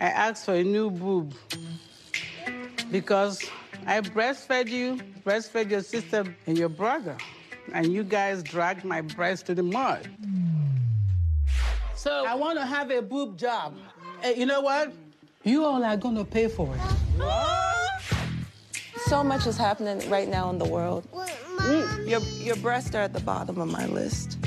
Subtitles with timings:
[0.00, 1.34] I asked for a new boob
[2.90, 3.42] because
[3.86, 7.16] I breastfed you, breastfed your sister and your brother,
[7.72, 10.08] and you guys dragged my breast to the mud.
[11.94, 13.74] So I want to have a boob job.
[14.22, 14.92] Hey, you know what?
[15.42, 16.80] You all are going to pay for it.
[19.06, 21.08] So much is happening right now in the world.
[21.12, 24.38] Mm, your, your breasts are at the bottom of my list.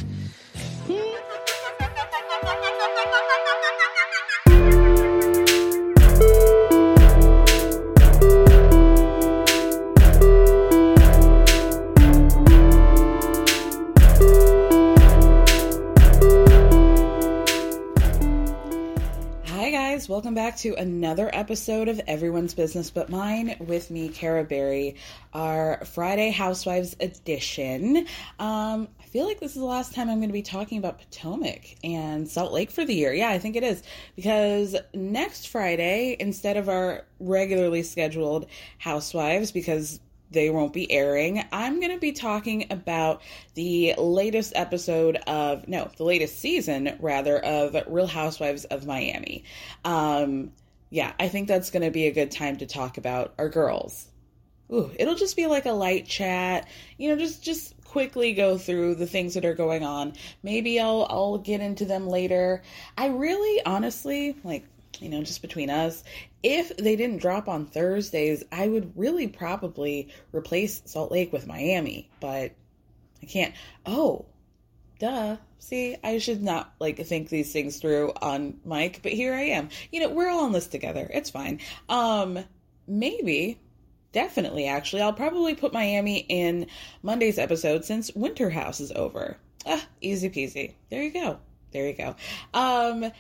[20.12, 24.98] Welcome back to another episode of Everyone's Business But Mine with me, Kara Berry,
[25.34, 28.06] our Friday Housewives edition.
[28.38, 31.00] Um, I feel like this is the last time I'm going to be talking about
[31.00, 33.14] Potomac and Salt Lake for the year.
[33.14, 33.84] Yeah, I think it is.
[34.18, 38.48] Because next Friday, instead of our regularly scheduled
[38.80, 41.44] Housewives, because they won't be airing.
[41.52, 43.22] I'm going to be talking about
[43.54, 49.44] the latest episode of, no, the latest season, rather, of Real Housewives of Miami.
[49.84, 50.52] Um,
[50.90, 54.08] yeah, I think that's going to be a good time to talk about our girls.
[54.72, 56.68] Ooh, it'll just be like a light chat,
[56.98, 60.14] you know, just, just quickly go through the things that are going on.
[60.44, 62.62] Maybe I'll, I'll get into them later.
[62.98, 64.66] I really, honestly, like,
[65.02, 66.04] you know, just between us,
[66.44, 72.10] if they didn't drop on Thursdays, I would really probably replace Salt Lake with Miami,
[72.20, 72.52] but
[73.22, 73.54] I can't.
[73.86, 74.26] Oh,
[75.00, 75.38] duh.
[75.60, 79.70] See, I should not like think these things through on mic, but here I am.
[79.92, 81.10] You know, we're all in this together.
[81.14, 81.60] It's fine.
[81.90, 82.40] Um,
[82.88, 83.60] maybe,
[84.12, 86.68] definitely, actually, I'll probably put Miami in
[87.04, 89.38] Monday's episode since Winter House is over.
[89.66, 90.74] Ah, easy peasy.
[90.90, 91.38] There you go.
[91.72, 92.16] There you go.
[92.54, 93.12] Um,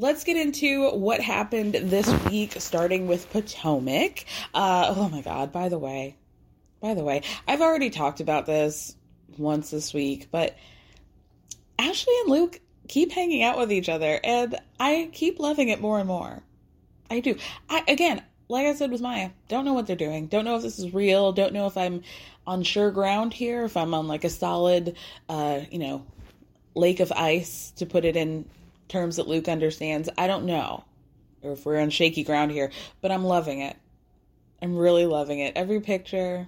[0.00, 4.24] let's get into what happened this week, starting with Potomac.
[4.54, 6.16] Uh, oh my God, by the way,
[6.80, 8.96] by the way, I've already talked about this
[9.36, 10.56] once this week, but
[11.78, 15.98] Ashley and Luke keep hanging out with each other, and I keep loving it more
[15.98, 16.42] and more.
[17.10, 17.36] I do.
[17.68, 20.28] I, again, like I said with Maya, don't know what they're doing.
[20.28, 21.32] Don't know if this is real.
[21.32, 22.02] Don't know if I'm
[22.46, 24.96] on sure ground here, if I'm on like a solid,
[25.28, 26.06] uh, you know,
[26.74, 28.46] lake of ice to put it in
[28.90, 30.08] terms that Luke understands.
[30.18, 30.84] I don't know.
[31.42, 32.70] Or if we're on shaky ground here,
[33.00, 33.76] but I'm loving it.
[34.60, 35.54] I'm really loving it.
[35.56, 36.46] Every picture.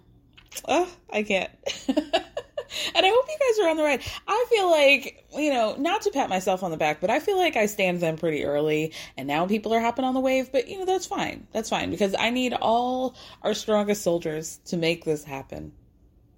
[0.69, 1.51] Oh, I can't.
[1.89, 4.03] and I hope you guys are on the ride.
[4.29, 7.39] I feel like, you know, not to pat myself on the back, but I feel
[7.39, 10.69] like I stand them pretty early and now people are hopping on the wave, but
[10.69, 11.47] you know, that's fine.
[11.53, 15.73] That's fine because I need all our strongest soldiers to make this happen.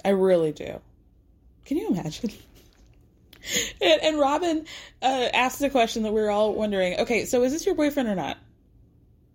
[0.05, 0.81] I really do.
[1.65, 2.31] Can you imagine?
[3.81, 4.67] and, and Robyn
[5.03, 7.01] uh, asked the question that we were all wondering.
[7.01, 8.39] Okay, so is this your boyfriend or not?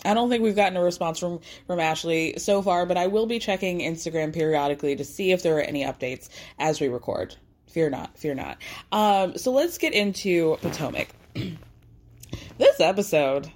[0.05, 3.25] I don't think we've gotten a response from from Ashley so far, but I will
[3.25, 7.35] be checking Instagram periodically to see if there are any updates as we record.
[7.67, 8.57] Fear not, fear not.
[8.91, 11.09] Um, so let's get into Potomac.
[12.57, 13.51] this episode,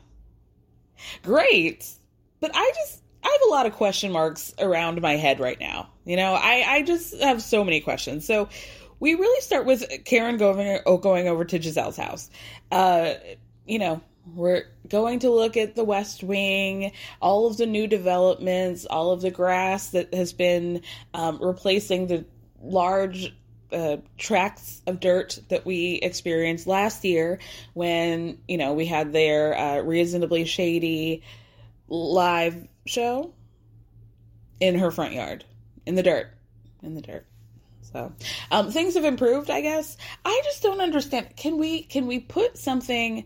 [1.23, 1.89] great.
[2.39, 5.89] But I just, I have a lot of question marks around my head right now.
[6.03, 8.27] You know, I, I just have so many questions.
[8.27, 8.49] So
[9.03, 12.29] we really start with Karen going, oh, going over to Gizelle's house.
[12.71, 13.15] Uh,
[13.65, 14.01] you know,
[14.33, 19.19] we're going to look at the West Wing, all of the new developments, all of
[19.19, 20.83] the grass that has been
[21.13, 22.23] um, replacing the
[22.61, 23.35] large
[23.73, 27.39] uh, tracts of dirt that we experienced last year
[27.73, 31.23] when you know we had their uh, reasonably shady
[31.89, 33.33] live show
[34.61, 35.43] in her front yard
[35.85, 36.27] in the dirt
[36.83, 37.25] in the dirt
[37.93, 38.11] so
[38.51, 39.97] um, things have improved i guess.
[40.25, 41.35] I just don't understand.
[41.37, 43.25] Can we can we put something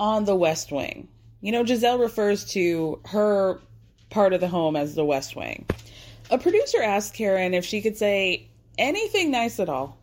[0.00, 1.08] on the west wing?
[1.40, 3.60] You know Gizelle refers to her
[4.10, 5.66] part of the home as the west wing.
[6.30, 8.48] A producer asked karen if she could say
[8.78, 9.98] anything nice at all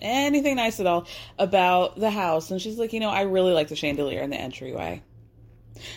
[0.00, 1.06] anything nice at all
[1.38, 2.50] about the house.
[2.50, 5.02] And she's like you know i really like the chandelier in the entryway.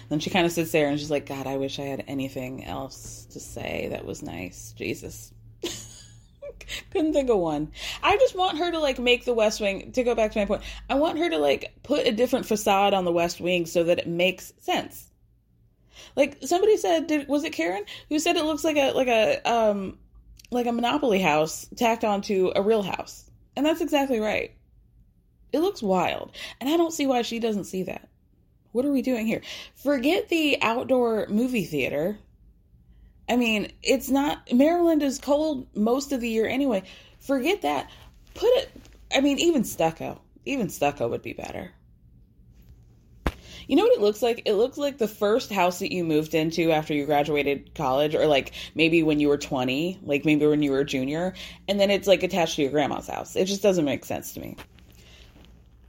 [0.09, 2.65] Then she kind of sits there and she's like god i wish i had anything
[2.65, 4.73] else to say that was nice.
[4.77, 5.33] Jesus
[6.91, 7.71] couldn't think of one
[8.03, 10.45] i just want her to like make the west wing to go back to my
[10.45, 13.83] point i want her to like put a different facade on the west wing so
[13.83, 15.07] that it makes sense
[16.15, 19.41] like somebody said did, was it karen who said it looks like a like a
[19.49, 19.97] um
[20.51, 23.29] like a Monopoly house tacked onto a real house.
[23.55, 24.55] And that's exactly right.
[25.51, 26.35] It looks wild.
[26.59, 28.09] And I don't see why she doesn't see that.
[28.71, 29.41] What are we doing here?
[29.75, 32.19] Forget the outdoor movie theater.
[33.29, 36.83] I mean, it's not, Maryland is cold most of the year anyway.
[37.19, 37.89] Forget that.
[38.33, 38.71] Put it,
[39.13, 40.19] I mean, even stucco.
[40.45, 41.71] Even stucco would be better.
[43.67, 44.41] You know what it looks like?
[44.45, 48.25] It looks like the first house that you moved into after you graduated college, or
[48.25, 51.35] like maybe when you were 20, like maybe when you were a junior,
[51.67, 53.35] and then it's like attached to your grandma's house.
[53.35, 54.55] It just doesn't make sense to me.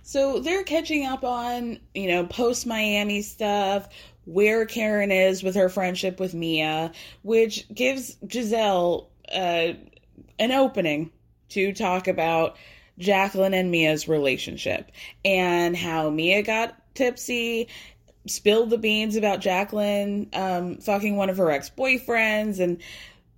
[0.03, 3.89] So they're catching up on, you know, post Miami stuff,
[4.31, 6.93] where Karen is with her friendship with Mia,
[7.23, 9.73] which gives Gizelle uh,
[10.39, 11.11] an opening
[11.49, 12.57] to talk about
[12.97, 14.93] Jacqueline and Mia's relationship
[15.25, 17.67] and how Mia got tipsy,
[18.29, 22.61] spilled the beans about Jacqueline um, fucking one of her ex boyfriends.
[22.61, 22.81] And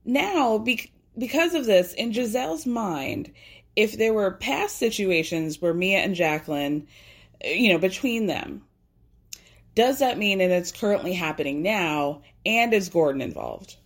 [0.04, 3.32] now, be- because of this, in Gizelle's mind,
[3.76, 6.86] if there were past situations where Mia and Jacqueline,
[7.42, 8.62] you know, between them,
[9.74, 12.22] does that mean that it's currently happening now?
[12.44, 13.76] And is Gordon involved?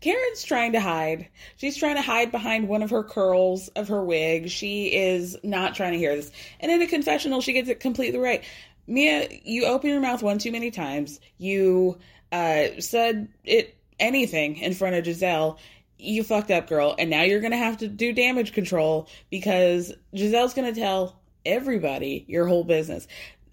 [0.00, 1.28] Karen's trying to hide.
[1.56, 4.48] She's trying to hide behind one of her curls of her wig.
[4.48, 6.30] She is not trying to hear this.
[6.60, 8.44] And in a confessional, she gets it completely right.
[8.86, 11.20] Mia, you open your mouth one too many times.
[11.36, 11.98] You
[12.30, 15.58] uh, said it anything in front of Gizelle.
[15.98, 16.94] You fucked up, girl.
[16.96, 21.18] And now you're going to have to do damage control because Gizelle's going to tell
[21.44, 23.08] everybody your whole business.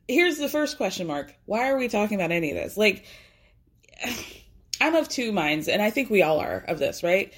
[0.07, 1.33] Here's the first question mark.
[1.45, 2.77] Why are we talking about any of this?
[2.77, 3.05] Like,
[4.81, 7.33] I'm of two minds, and I think we all are of this, right?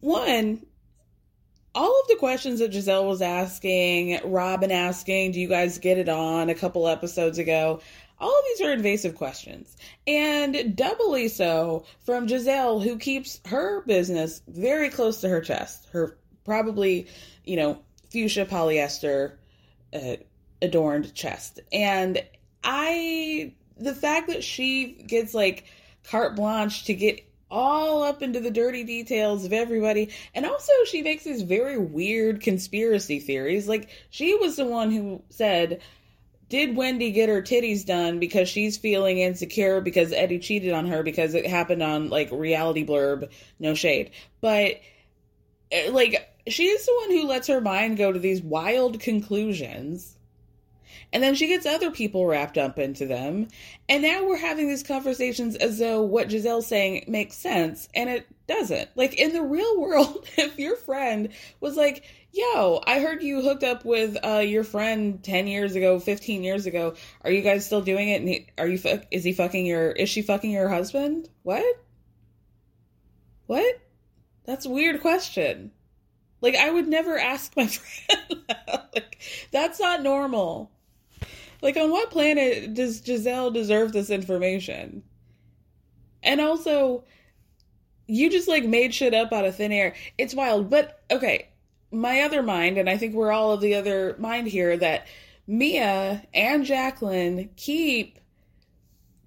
[0.00, 0.64] One,
[1.74, 6.08] all of the questions that gizelle was asking, Robyn asking, do you guys get it
[6.08, 7.80] on a couple episodes ago?
[8.18, 9.76] All of these are invasive questions.
[10.06, 15.88] And doubly so from gizelle who keeps her business very close to her chest.
[15.92, 17.06] Her probably,
[17.44, 19.36] you know, fuchsia polyester
[19.94, 20.16] uh,
[20.62, 21.60] adorned chest.
[21.72, 22.22] And
[22.64, 25.64] I, the fact that she gets like,
[26.04, 30.10] carte blanche to get all up into the dirty details of everybody.
[30.34, 33.68] And also, she makes these very weird conspiracy theories.
[33.68, 35.80] Like, she was the one who said,
[36.48, 41.02] Did Wendy get her titties done because she's feeling insecure because Eddie cheated on her
[41.02, 44.12] because it happened on, like, reality blurb, no shade.
[44.40, 44.80] But,
[45.72, 50.16] eh, like, she's the one who lets her mind go to these wild conclusions
[51.12, 53.48] and then she gets other people wrapped up into them.
[53.88, 58.26] And now we're having these conversations as though what Gizelle's saying makes sense, and it
[58.46, 58.90] doesn't.
[58.94, 63.64] Like in the real world, if your friend was like, yo, I heard you hooked
[63.64, 66.94] up with uh, your friend 10 years ago, 15 years ago.
[67.22, 68.20] Are you guys still doing it?
[68.20, 71.28] And he, are you, fu- is he fucking your, is she fucking your husband?
[71.42, 71.64] What?
[73.46, 73.80] What?
[74.44, 75.72] That's a weird question.
[76.40, 78.42] Like, I would never ask my friend.
[78.94, 79.18] like,
[79.50, 80.70] that's not normal.
[81.62, 85.02] Like, on what planet does Gizelle deserve this information?
[86.22, 87.04] And also,
[88.06, 89.94] you just like made shit up out of thin air.
[90.18, 90.70] It's wild.
[90.70, 91.48] But okay,
[91.90, 95.06] my other mind, and I think we're all of the other mind here, that
[95.46, 98.19] Mia and Jacqueline keep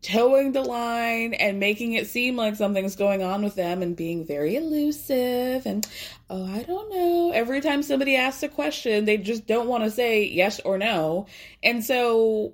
[0.04, 4.26] towing the line and making it seem like something's going on with them and being
[4.26, 5.88] very elusive and
[6.30, 7.32] oh i don't know.
[7.34, 11.28] Every time somebody asks a question they just don't want to say yes or no.
[11.64, 12.54] And so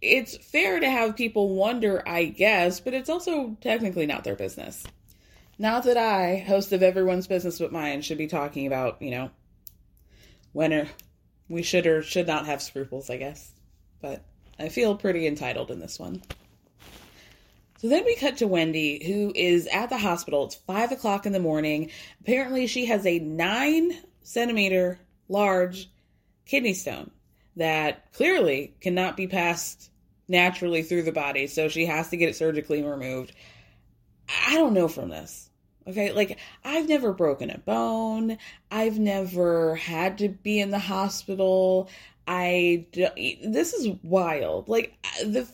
[0.00, 4.84] it's fair to have people wonder i guess but it's also technically not their business.
[5.58, 9.30] Not that i host of everyone's business but mine should be talking about you know
[10.52, 10.88] when
[11.48, 13.50] we should or should not have scruples i guess.
[14.00, 14.24] But
[14.60, 16.22] i feel pretty entitled in this one
[17.78, 20.46] so then we cut to Wendy, who is at the hospital.
[20.46, 21.90] It's five o'clock in the morning.
[22.20, 23.92] Apparently, she has a nine
[24.22, 25.90] centimeter large
[26.46, 27.10] kidney stone
[27.56, 29.90] that clearly cannot be passed
[30.28, 31.46] naturally through the body.
[31.46, 33.32] So she has to get it surgically removed.
[34.46, 35.50] I don't know from this.
[35.88, 38.38] Okay, like I've never broken a bone.
[38.70, 41.88] I've never had to be in the hospital.
[42.26, 44.68] I this is wild.
[44.68, 45.48] Like the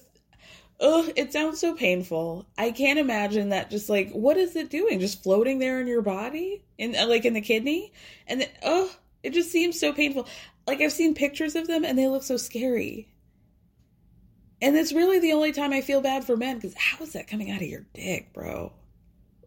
[0.82, 2.44] Ugh, it sounds so painful.
[2.58, 4.98] I can't imagine that just like what is it doing?
[4.98, 6.64] Just floating there in your body?
[6.76, 7.92] In uh, like in the kidney?
[8.26, 10.26] And then oh, it just seems so painful.
[10.66, 13.08] Like I've seen pictures of them and they look so scary.
[14.60, 17.28] And it's really the only time I feel bad for men because how is that
[17.28, 18.72] coming out of your dick, bro?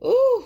[0.06, 0.46] Ooh.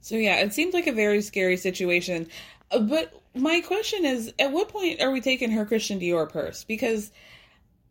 [0.00, 2.28] So yeah, it seems like a very scary situation.
[2.70, 6.62] Uh, but my question is, at what point are we taking her Christian Dior purse?
[6.62, 7.10] Because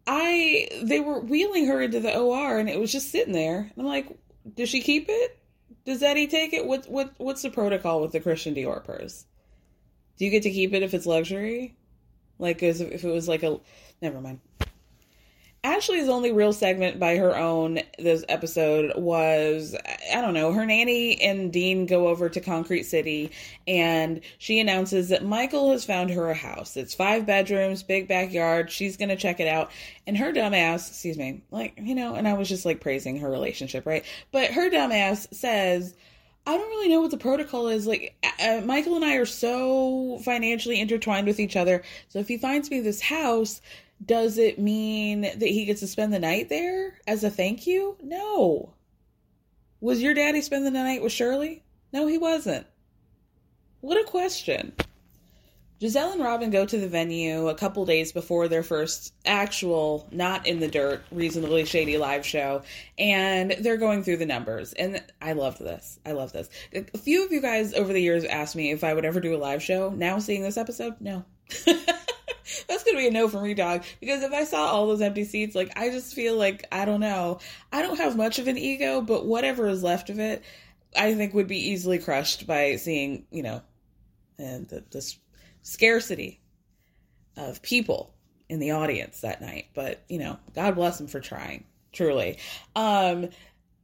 [0.05, 3.71] I they were wheeling her into the OR and it was just sitting there.
[3.77, 4.07] I'm like,
[4.55, 5.39] does she keep it?
[5.85, 6.65] Does Eddie take it?
[6.65, 9.25] What what what's the protocol with the Christian Dior purse?
[10.17, 11.77] Do you get to keep it if it's luxury?
[12.39, 13.59] Like as if it was like a
[14.01, 14.39] never mind.
[15.65, 19.73] Ashley's only real segment by her own this episode was
[20.13, 23.31] I don't know, her nanny and Dean go over to Concrete City
[23.65, 26.75] and she announces that Michael has found her a house.
[26.75, 28.71] It's five bedrooms, big backyard.
[28.71, 29.71] She's going to check it out.
[30.05, 33.29] And her dumbass, excuse me, like, you know, and I was just like praising her
[33.29, 34.03] relationship, right?
[34.31, 35.95] But her dumbass says,
[36.45, 37.87] I don't really know what the protocol is.
[37.87, 41.83] Like, uh, Michael and I are so financially intertwined with each other.
[42.09, 43.61] So if he finds me this house,
[44.03, 47.97] does it mean that he gets to spend the night there as a thank you?
[48.01, 48.73] No.
[49.81, 51.63] Was your daddy spend the night with Shirley?
[51.91, 52.65] No, he wasn't.
[53.81, 54.73] What a question.
[55.81, 60.47] Gizelle and Robyn go to the venue a couple days before their first actual, not
[60.47, 62.61] in the dirt, reasonably shady live show,
[62.97, 64.71] and they're going through the numbers.
[64.71, 65.99] And I loved this.
[66.05, 66.49] I love this.
[66.73, 69.35] A few of you guys over the years asked me if I would ever do
[69.35, 69.89] a live show.
[69.89, 71.25] Now seeing this episode, no.
[72.73, 73.83] That's gonna be a no for me, dog.
[73.99, 77.01] Because if I saw all those empty seats, like I just feel like I don't
[77.01, 77.37] know.
[77.71, 80.41] I don't have much of an ego, but whatever is left of it,
[80.95, 83.61] I think would be easily crushed by seeing, you know,
[84.39, 85.13] and the, the
[85.61, 86.41] scarcity
[87.37, 88.15] of people
[88.49, 89.67] in the audience that night.
[89.75, 91.65] But you know, God bless them for trying.
[91.91, 92.39] Truly.
[92.75, 93.29] Um,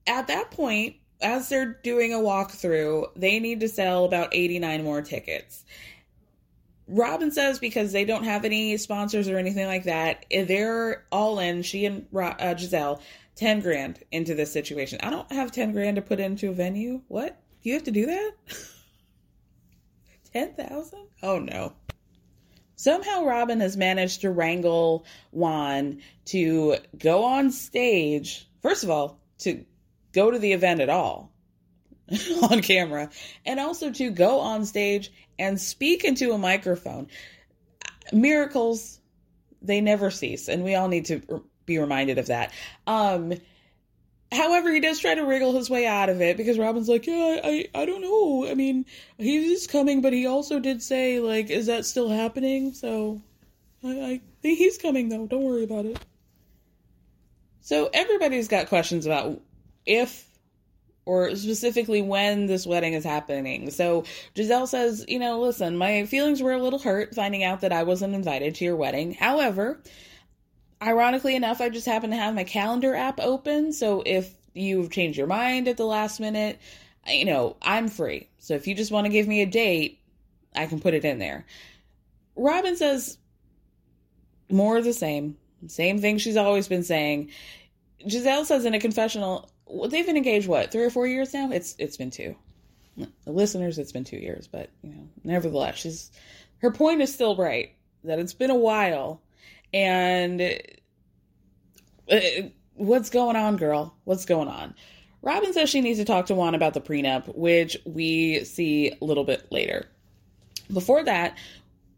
[0.08, 5.04] at that point, as they're doing a walkthrough, they need to sell about 89 more
[5.04, 5.64] tickets.
[6.90, 11.62] Robyn says because they don't have any sponsors or anything like that, they're all in.
[11.62, 13.02] She and uh, Gizelle,
[13.36, 15.00] ten grand into this situation.
[15.04, 17.02] I don't have ten grand to put into a venue.
[17.08, 17.40] What?
[17.62, 18.32] Do You have to do that?
[20.34, 21.08] ten thousand?
[21.22, 21.74] Oh no.
[22.76, 28.48] Somehow Robyn has managed to wrangle Juan to go on stage.
[28.62, 29.66] First of all, to
[30.14, 31.32] go to the event at all
[32.52, 33.10] on camera,
[33.46, 37.08] and also to go on stage and speak into a microphone.
[38.12, 39.00] Miracles,
[39.62, 42.52] they never cease, and we all need to be reminded of that.
[42.88, 43.34] Um,
[44.32, 47.42] however, he does try to wriggle his way out of it because Robyn's like, "Yeah,
[47.44, 48.48] I, I don't know.
[48.50, 48.86] I mean,
[49.18, 52.74] he is coming, but he also did say, like, is that still happening?
[52.74, 53.22] So,
[53.84, 55.28] I, I think he's coming though.
[55.28, 56.00] Don't worry about it."
[57.62, 59.42] So everybody's got questions about
[59.86, 60.29] if
[61.10, 63.72] or specifically when this wedding is happening.
[63.72, 64.04] So
[64.36, 67.82] Gizelle says, you know, listen, my feelings were a little hurt finding out that I
[67.82, 69.16] wasn't invited to your wedding.
[69.16, 69.82] However,
[70.80, 73.74] ironically enough, I just happen to have my calendar app open.
[73.74, 76.60] So if you've changed your mind at the last minute,
[77.08, 78.30] you know, I'm free.
[78.38, 80.00] So if you just want to give me a date,
[80.56, 81.44] I can put it in there.
[82.36, 83.18] Robyn says
[84.48, 85.38] more of the same.
[85.66, 87.32] Same thing she's always been saying.
[88.08, 89.50] Gizelle says in a confessional,
[89.88, 91.52] they've been engaged what three or four years now.
[91.52, 92.36] It's it's been two.
[92.98, 96.12] The listeners, it's been two years, but you know, nevertheless, she's
[96.58, 97.74] her point is still right
[98.04, 99.22] that it's been a while,
[99.74, 100.42] and
[102.12, 102.20] uh,
[102.76, 103.96] what's going on, girl?
[104.04, 104.76] What's going on?
[105.22, 109.06] Robyn says she needs to talk to Juan about the prenup, which we see a
[109.06, 109.88] little bit later.
[110.72, 111.38] Before that,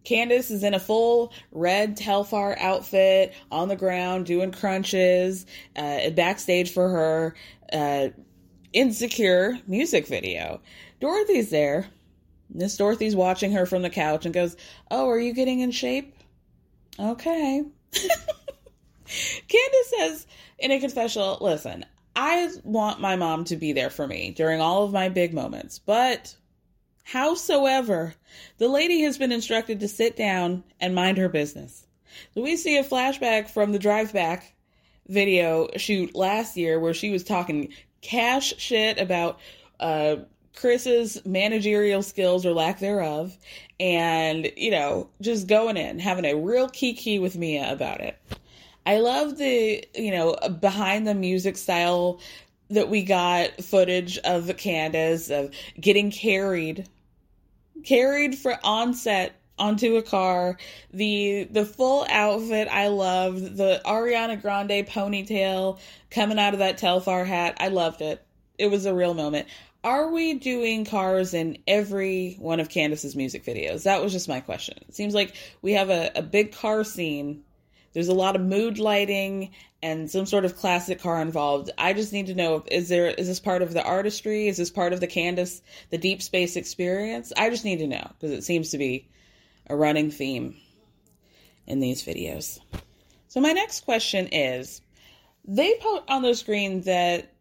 [0.03, 6.71] Candiace is in a full red Telfar outfit on the ground doing crunches uh, backstage
[6.73, 7.35] for her
[7.71, 8.09] uh,
[8.73, 10.61] insecure music video.
[10.99, 11.87] Dorothy's there.
[12.53, 14.57] Miss Dorothy's watching her from the couch and goes,
[14.89, 16.15] Oh, are you getting in shape?
[16.99, 17.63] Okay.
[19.47, 20.27] Candiace says
[20.59, 21.85] in a confessional, Listen,
[22.15, 25.79] I want my mom to be there for me during all of my big moments,
[25.79, 26.35] but
[27.03, 28.15] howsoever,
[28.57, 31.85] the lady has been instructed to sit down and mind her business.
[32.33, 34.53] So we see a flashback from the drive back
[35.07, 37.69] video shoot last year where she was talking
[38.01, 39.39] cash shit about
[39.79, 40.17] uh,
[40.55, 43.37] Chris's managerial skills or lack thereof,
[43.79, 48.17] and you know, just going in, having a real kiki with Mia about it.
[48.85, 52.19] I love the, you know, behind the music style
[52.69, 56.87] that we got footage of Candiace of getting carried
[57.83, 60.57] carried for on set onto a car.
[60.91, 63.57] The the full outfit I loved.
[63.57, 67.57] The Ariana Grande ponytail coming out of that Telfar hat.
[67.59, 68.25] I loved it.
[68.57, 69.47] It was a real moment.
[69.83, 73.83] Are we doing cars in every one of Candiace's music videos?
[73.83, 74.77] That was just my question.
[74.87, 77.43] It seems like we have a, a big car scene
[77.93, 79.51] there's a lot of mood lighting
[79.83, 81.71] and some sort of classic car involved.
[81.77, 84.47] I just need to know is there is this part of the artistry?
[84.47, 87.33] Is this part of the Candiace the deep space experience?
[87.35, 89.07] I just need to know because it seems to be
[89.71, 90.55] a running theme
[91.67, 92.59] in these videos.
[93.27, 94.81] So my next question is
[95.45, 97.33] they put on the screen that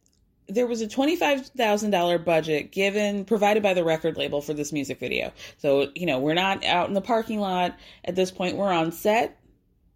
[0.49, 5.33] there was a $25,000 budget given provided by the record label for this music video.
[5.59, 8.57] So, you know, we're not out in the parking lot at this point.
[8.57, 9.41] We're on set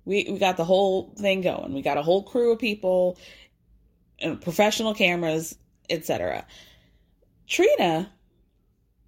[0.05, 1.73] we we got the whole thing going.
[1.73, 3.19] We got a whole crew of people,
[4.19, 5.57] and professional cameras,
[5.89, 6.47] etc.
[7.47, 8.11] Trina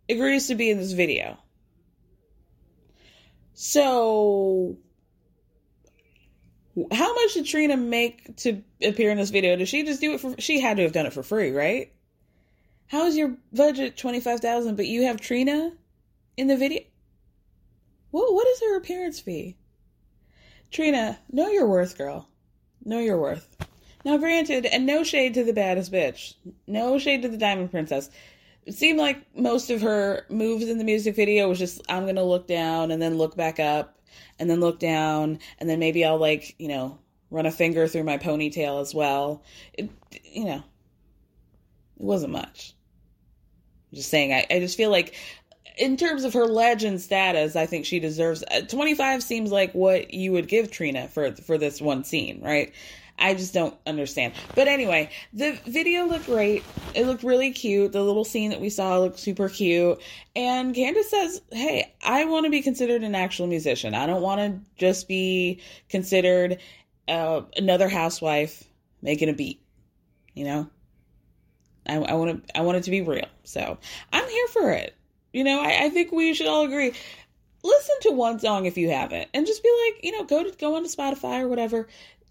[0.08, 1.38] agrees to be in this video.
[3.58, 4.76] So
[6.92, 9.56] how much did Trina make to appear in this video?
[9.56, 11.90] Did she just do it for she had to have done it for free, right?
[12.88, 15.72] How is your budget 25,000 but you have Trina
[16.36, 16.82] in the video?
[18.10, 19.56] What what is her appearance fee?
[20.70, 22.28] Trina, know your worth, girl.
[22.84, 23.48] Know your worth.
[24.04, 26.34] Now, granted, and no shade to the baddest bitch,
[26.66, 28.10] no shade to the Diamond Princess.
[28.66, 32.24] It seemed like most of her moves in the music video was just, I'm gonna
[32.24, 33.98] look down and then look back up
[34.38, 36.98] and then look down and then maybe I'll, like, you know,
[37.30, 39.42] run a finger through my ponytail as well.
[39.72, 39.90] It,
[40.24, 40.62] you know,
[41.96, 42.74] it wasn't much.
[43.92, 45.14] I'm just saying, I, I just feel like
[45.76, 50.12] in terms of her legend status, I think she deserves uh, 25 seems like what
[50.12, 52.72] you would give Trina for for this one scene, right?
[53.18, 54.34] I just don't understand.
[54.54, 56.64] But anyway, the video looked great.
[56.94, 57.92] It looked really cute.
[57.92, 60.00] The little scene that we saw looked super cute.
[60.34, 63.94] And Candiace says, Hey, I want to be considered an actual musician.
[63.94, 66.58] I don't want to just be considered
[67.08, 68.64] uh, another housewife
[69.00, 69.60] making a beat.
[70.34, 70.70] You know?
[71.88, 73.28] I, I want to I want it to be real.
[73.44, 73.78] So
[74.12, 74.94] I'm here for it.
[75.32, 76.92] You know, I, I think we should all agree.
[77.62, 80.56] Listen to one song if you haven't, and just be like, you know, go to
[80.56, 81.88] go onto Spotify or whatever,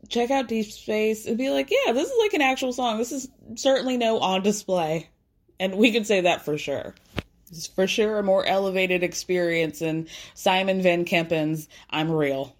[0.09, 2.97] check out Deep Space, and be like, yeah, this is like an actual song.
[2.97, 5.09] This is certainly no on display,
[5.59, 6.95] and we can say that for sure.
[7.49, 12.55] It's for sure a more elevated experience than Simon Van Kempen's "I'm Real."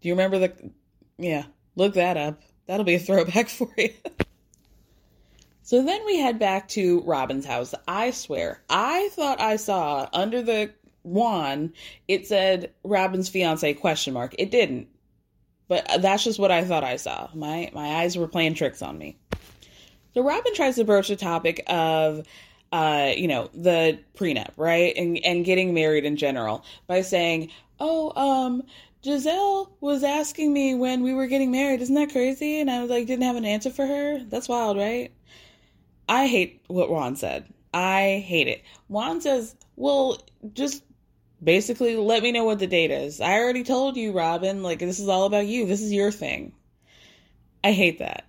[0.00, 0.70] Do you remember the?
[1.18, 1.44] Yeah,
[1.76, 2.40] look that up.
[2.66, 3.92] That'll be a throwback for you.
[5.62, 7.74] So then we head back to Robyn's house.
[7.86, 11.72] I swear, I thought I saw under the wand
[12.08, 14.34] it said Robyn's fiance question mark.
[14.38, 14.88] It didn't.
[15.70, 17.30] But that's just what I thought I saw.
[17.32, 19.16] My my eyes were playing tricks on me.
[20.14, 22.26] So Robyn tries to broach the topic of
[22.72, 24.92] uh, you know, the prenup, right?
[24.96, 28.64] And and getting married in general by saying, "Oh, um,
[29.04, 31.80] Gizelle was asking me when we were getting married.
[31.82, 34.24] Isn't that crazy?" And I was like, didn't have an answer for her.
[34.24, 35.12] That's wild, right?
[36.08, 37.46] I hate what Juan said.
[37.72, 38.64] I hate it.
[38.88, 40.20] Juan says, well,
[40.52, 40.82] just
[41.42, 43.20] basically let me know what the date is.
[43.20, 45.66] I already told you, Robyn, like this is all about you.
[45.66, 46.52] This is your thing.
[47.62, 48.24] I hate that.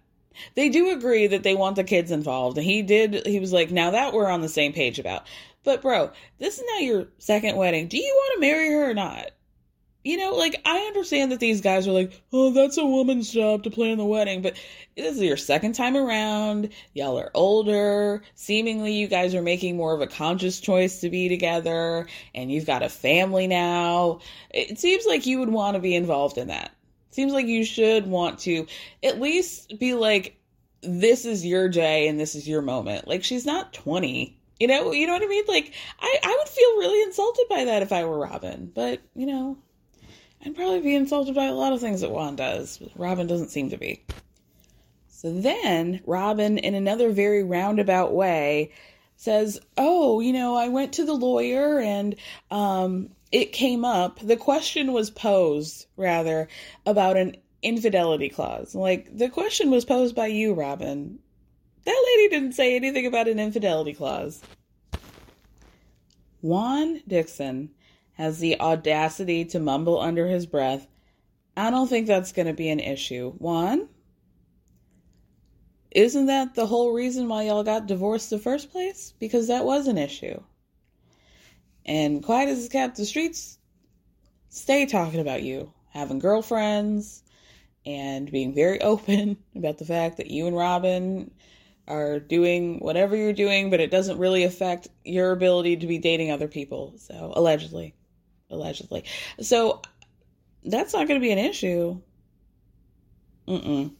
[0.55, 2.57] They do agree that they want the kids involved.
[2.57, 5.27] And he did, he was like, now that we're on the same page about.
[5.63, 7.87] But bro, this is now your second wedding.
[7.87, 9.31] Do you want to marry her or not?
[10.03, 13.63] You know, like I understand that these guys are like, oh, that's a woman's job
[13.63, 14.55] to plan the wedding, but
[14.97, 16.69] this is your second time around.
[16.93, 18.23] Y'all are older.
[18.33, 22.65] Seemingly, you guys are making more of a conscious choice to be together, and you've
[22.65, 24.19] got a family now.
[24.49, 26.71] It seems like you would want to be involved in that.
[27.11, 28.65] seems like you should want to
[29.03, 30.35] at least be like,
[30.81, 33.07] this is your day and this is your moment.
[33.07, 35.43] Like, she's not 20 You know, you know what I mean?
[35.47, 38.71] Like I, I would feel really insulted by that if I were Robyn.
[38.73, 39.57] But, you know,
[40.43, 42.81] I'd probably be insulted by a lot of things that Juan does.
[42.95, 44.03] Robyn doesn't seem to be.
[45.07, 48.71] So then Robyn, in another very roundabout way,
[49.17, 52.15] says, Oh, you know, I went to the lawyer and
[52.49, 54.19] um it came up.
[54.19, 56.49] The question was posed, rather,
[56.85, 58.75] about an infidelity clause.
[58.75, 61.19] Like, the question was posed by you, Robyn.
[61.85, 64.41] That lady didn't say anything about an infidelity clause.
[66.41, 67.69] Juan Dixon
[68.13, 70.87] has the audacity to mumble under his breath,
[71.55, 73.31] I don't think that's going to be an issue.
[73.33, 73.89] Juan?
[75.91, 79.13] Isn't that the whole reason why y'all got divorced in the first place?
[79.19, 80.41] Because that was an issue.
[81.85, 83.57] And quiet as it's kept, the streets
[84.49, 87.23] stay talking about you having girlfriends
[87.85, 91.31] and being very open about the fact that you and Robyn
[91.87, 96.31] are doing whatever you're doing, but it doesn't really affect your ability to be dating
[96.31, 96.93] other people.
[96.97, 97.95] So, allegedly.
[98.51, 99.05] Allegedly.
[99.39, 99.81] So,
[100.63, 101.99] that's not going to be an issue.
[103.47, 103.93] Mm-mm.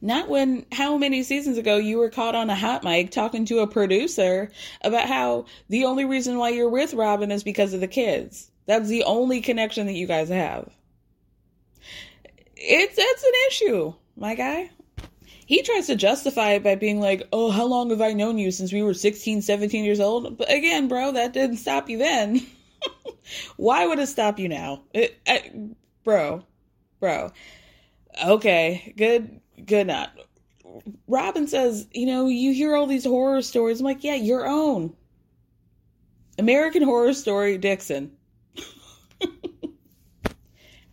[0.00, 3.60] Not when, how many seasons ago you were caught on a hot mic talking to
[3.60, 4.50] a producer
[4.82, 8.50] about how the only reason why you're with Robyn is because of the kids.
[8.66, 10.70] That's the only connection that you guys have.
[12.56, 14.70] It's, that's an issue, my guy
[15.46, 18.50] he tries to justify it by being like, oh, how long have I known you
[18.50, 20.36] since we were 16, 17 years old?
[20.36, 22.44] But again, bro, that didn't stop you then.
[23.56, 24.82] Why would it stop you now?
[24.92, 25.18] It,
[26.04, 26.44] bro,
[27.00, 27.32] bro.
[28.24, 30.12] Okay, good, good not.
[31.06, 33.80] Robyn says, you know, you hear all these horror stories.
[33.80, 34.94] I'm like, yeah, your own.
[36.38, 38.12] American Horror Story Dixon.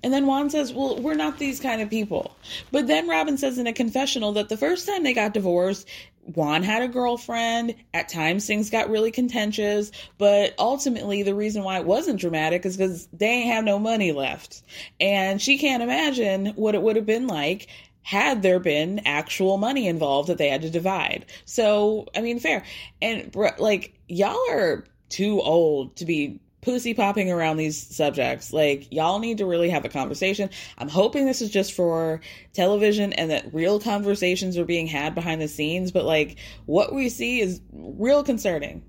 [0.03, 2.35] And then Juan says, Well, we're not these kind of people.
[2.71, 5.87] But then Robyn says in a confessional that the first time they got divorced,
[6.25, 7.75] Juan had a girlfriend.
[7.93, 12.77] At times things got really contentious, but ultimately the reason why it wasn't dramatic is
[12.77, 14.63] because they ain't have no money left.
[14.99, 17.67] And she can't imagine what it would have been like
[18.03, 21.25] had there been actual money involved that they had to divide.
[21.45, 22.63] So, I mean, fair.
[23.01, 28.53] And like, y'all are too old to be pussy popping around these subjects.
[28.53, 30.49] Like, y'all need to really have a conversation.
[30.77, 32.21] I'm hoping this is just for
[32.53, 37.09] television and that real conversations are being had behind the scenes, but like, what we
[37.09, 38.83] see is real concerning.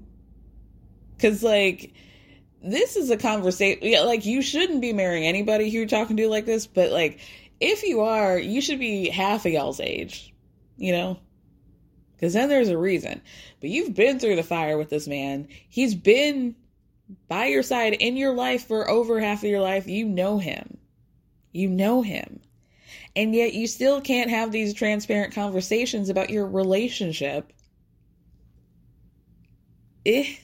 [1.18, 1.92] Cause, like,
[2.62, 3.80] this is a conversation.
[3.82, 7.20] Yeah, like, you shouldn't be marrying anybody who you're talking to like this, but like,
[7.60, 10.34] if you are, you should be half of y'all's age,
[10.76, 11.18] you know?
[12.14, 13.20] Because then there's a reason.
[13.60, 15.48] But you've been through the fire with this man.
[15.68, 16.56] He's been
[17.28, 20.78] by your side in your life for over half of your life, you know him.
[21.52, 22.40] You know him.
[23.16, 27.52] And yet you still can't have these transparent conversations about your relationship.
[30.04, 30.34] Eh.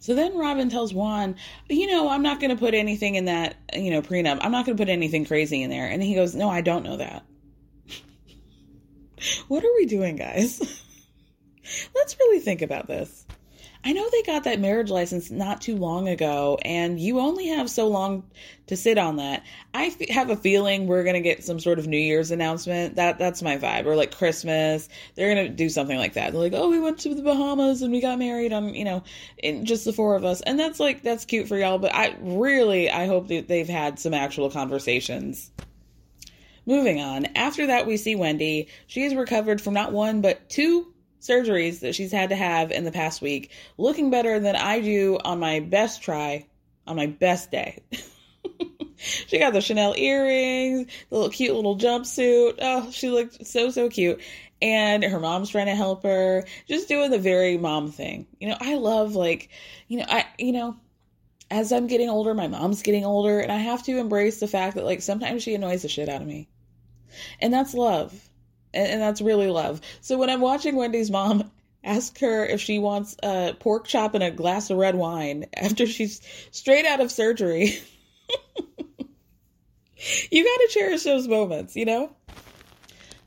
[0.00, 1.36] So then Robyn tells Juan,
[1.68, 4.38] you know, I'm not going to put anything in that, you know, prenup.
[4.40, 5.86] I'm not going to put anything crazy in there.
[5.88, 7.24] And he goes, no, I don't know that.
[9.48, 10.60] what are we doing, guys?
[11.94, 13.25] Let's really think about this.
[13.84, 17.70] I know they got that marriage license not too long ago, and you only have
[17.70, 18.24] so long
[18.66, 19.44] to sit on that.
[19.74, 22.96] I f- have a feeling we're gonna get some sort of New Year's announcement.
[22.96, 24.88] That that's my vibe, or like Christmas.
[25.14, 26.32] They're gonna do something like that.
[26.32, 29.04] They're like, oh, we went to the Bahamas and we got married on, you know,
[29.38, 31.78] in just the four of us, and that's like that's cute for y'all.
[31.78, 35.50] But I really, I hope that they've had some actual conversations.
[36.68, 37.26] Moving on.
[37.36, 38.66] After that, we see Wendy.
[38.88, 42.84] She has recovered from not one but two surgeries that she's had to have in
[42.84, 46.46] the past week, looking better than I do on my best try,
[46.86, 47.82] on my best day.
[48.96, 52.58] she got the Chanel earrings, the little cute little jumpsuit.
[52.60, 54.20] Oh, she looked so, so cute.
[54.62, 58.26] And her mom's trying to help her, just doing the very mom thing.
[58.40, 59.50] You know, I love like,
[59.88, 60.76] you know, I, you know,
[61.50, 64.76] as I'm getting older, my mom's getting older, and I have to embrace the fact
[64.76, 66.48] that like sometimes she annoys the shit out of me.
[67.40, 68.25] And that's love
[68.76, 69.80] and, and that's really love.
[70.00, 71.50] So when I'm watching Wendy's mom
[71.86, 75.86] ask her if she wants a pork chop and a glass of red wine after
[75.86, 77.78] she's straight out of surgery.
[80.30, 82.10] you got to cherish those moments, you know?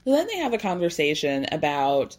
[0.06, 2.18] then they have a conversation about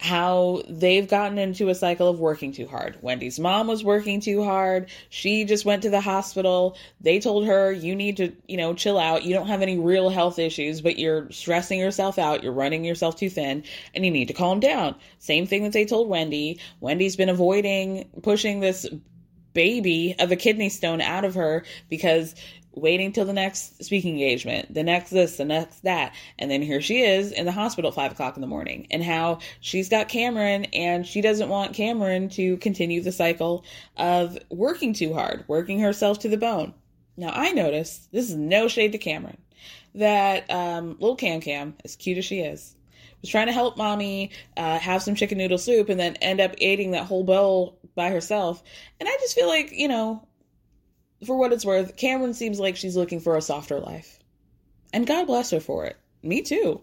[0.00, 2.96] how they've gotten into a cycle of working too hard.
[3.02, 4.90] Wendy's mom was working too hard.
[5.10, 6.76] She just went to the hospital.
[7.00, 9.24] They told her, you need to, you know, chill out.
[9.24, 12.44] You don't have any real health issues, but you're stressing yourself out.
[12.44, 14.94] You're running yourself too thin and you need to calm down.
[15.18, 16.60] Same thing that they told Wendy.
[16.80, 18.86] Wendy's been avoiding pushing this
[19.52, 22.36] baby of a kidney stone out of her because
[22.78, 26.14] waiting till the next speaking engagement, the next this, the next that.
[26.38, 29.02] And then here she is in the hospital at five o'clock in the morning, and
[29.02, 33.64] how she's got Cameron and she doesn't want Cameron to continue the cycle
[33.96, 36.74] of working too hard, working herself to the bone.
[37.16, 39.38] Now, I noticed this is no shade to Cameron
[39.94, 42.76] that um, little Cam Cam, as cute as she is,
[43.20, 46.54] was trying to help mommy uh, have some chicken noodle soup and then end up
[46.58, 48.62] eating that whole bowl by herself.
[49.00, 50.27] And I just feel like, you know,
[51.24, 54.18] for what it's worth, Cameron seems like she's looking for a softer life.
[54.92, 55.96] And God bless her for it.
[56.22, 56.80] Me too.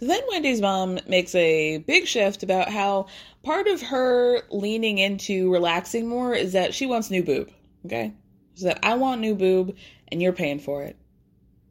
[0.00, 3.06] Then Wendy's mom makes a big shift about how
[3.42, 7.50] part of her leaning into relaxing more is that she wants new boob.
[7.84, 8.12] Okay?
[8.54, 9.76] She said, I want new boob
[10.08, 10.96] and you're paying for it.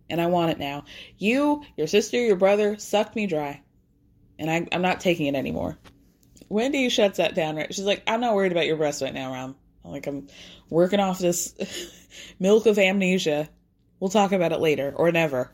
[0.10, 0.86] And I want it now.
[1.17, 3.62] You, your sister, your brother sucked me dry.
[4.39, 5.77] And I, I'm not taking it anymore.
[6.49, 7.73] Wendy shuts that down right.
[7.73, 9.56] She's like, I'm not worried about your breast right now, Rom.
[9.91, 10.28] Like I'm
[10.69, 11.56] working off this
[12.39, 13.50] milk of amnesia.
[14.00, 15.52] We'll talk about it later or never.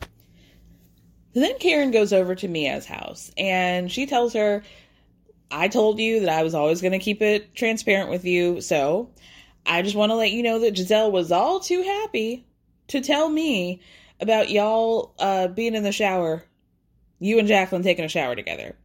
[1.32, 4.62] Then Karen goes over to Mia's house and she tells her,
[5.50, 8.60] I told you that I was always going to keep it transparent with you.
[8.60, 9.10] So
[9.66, 12.46] I just want to let you know that Gizelle was all too happy
[12.88, 13.80] to tell me
[14.20, 16.44] about y'all uh, being in the shower,
[17.18, 18.76] you and Jacqueline taking a shower together.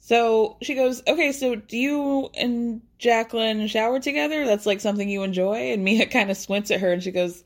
[0.00, 4.44] So she goes, Okay, so do you and Jacqueline shower together?
[4.44, 5.72] That's like something you enjoy?
[5.72, 7.42] And Mia kind of squints at her and she goes,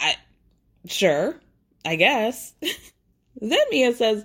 [0.00, 0.16] I,
[0.86, 1.36] sure,
[1.84, 2.54] I guess.
[3.40, 4.24] then Mia says,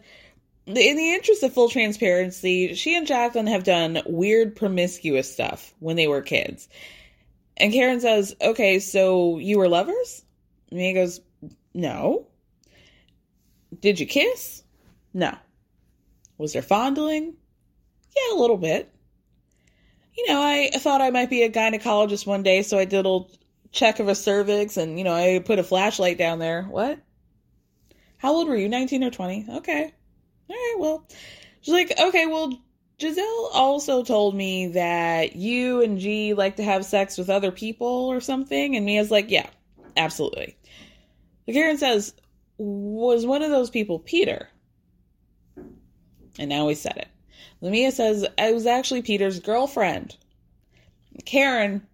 [0.65, 5.95] in the interest of full transparency, she and Jacqueline have done weird promiscuous stuff when
[5.95, 6.67] they were kids.
[7.55, 10.23] And Karen says, Okay, so you were lovers?
[10.69, 11.21] And Mia goes,
[11.73, 12.27] No.
[13.79, 14.63] Did you kiss?
[15.13, 15.35] No.
[16.37, 17.33] Was there fondling?
[18.15, 18.93] Yeah, a little bit.
[20.17, 22.97] You know, I thought I might be a gynecologist one day, so I did a
[22.97, 23.31] little
[23.71, 26.63] check of a cervix and, you know, I put a flashlight down there.
[26.63, 26.99] What?
[28.17, 28.67] How old were you?
[28.67, 29.45] 19 or 20?
[29.57, 29.93] Okay.
[30.49, 31.07] All right, well.
[31.61, 32.57] She's like, okay, well,
[32.97, 37.87] Gizelle also told me that you and G like to have sex with other people
[37.87, 38.75] or something.
[38.75, 39.49] And Mia's like, yeah,
[39.97, 40.57] absolutely.
[41.45, 42.13] But Karen says,
[42.57, 44.49] was one of those people Peter?
[46.39, 47.07] And now we said it.
[47.61, 50.15] Lamia says, I was actually Peter's girlfriend.
[51.25, 51.85] Karen,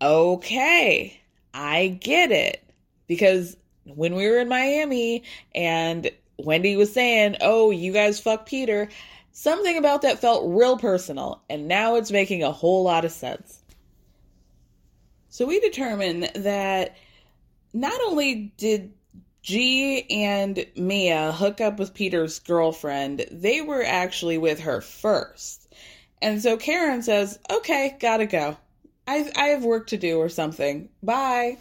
[0.00, 1.20] okay,
[1.52, 2.62] I get it.
[3.06, 5.22] Because when we were in Miami
[5.54, 8.88] and Wendy was saying, oh, you guys fuck Peter,
[9.32, 11.42] something about that felt real personal.
[11.48, 13.62] And now it's making a whole lot of sense.
[15.28, 16.96] So we determined that
[17.74, 18.92] not only did
[19.46, 23.26] G and Mia hook up with Peter's girlfriend.
[23.30, 25.72] They were actually with her first.
[26.20, 28.56] And so Karen says, Okay, gotta go.
[29.06, 30.88] I, I have work to do or something.
[31.00, 31.58] Bye.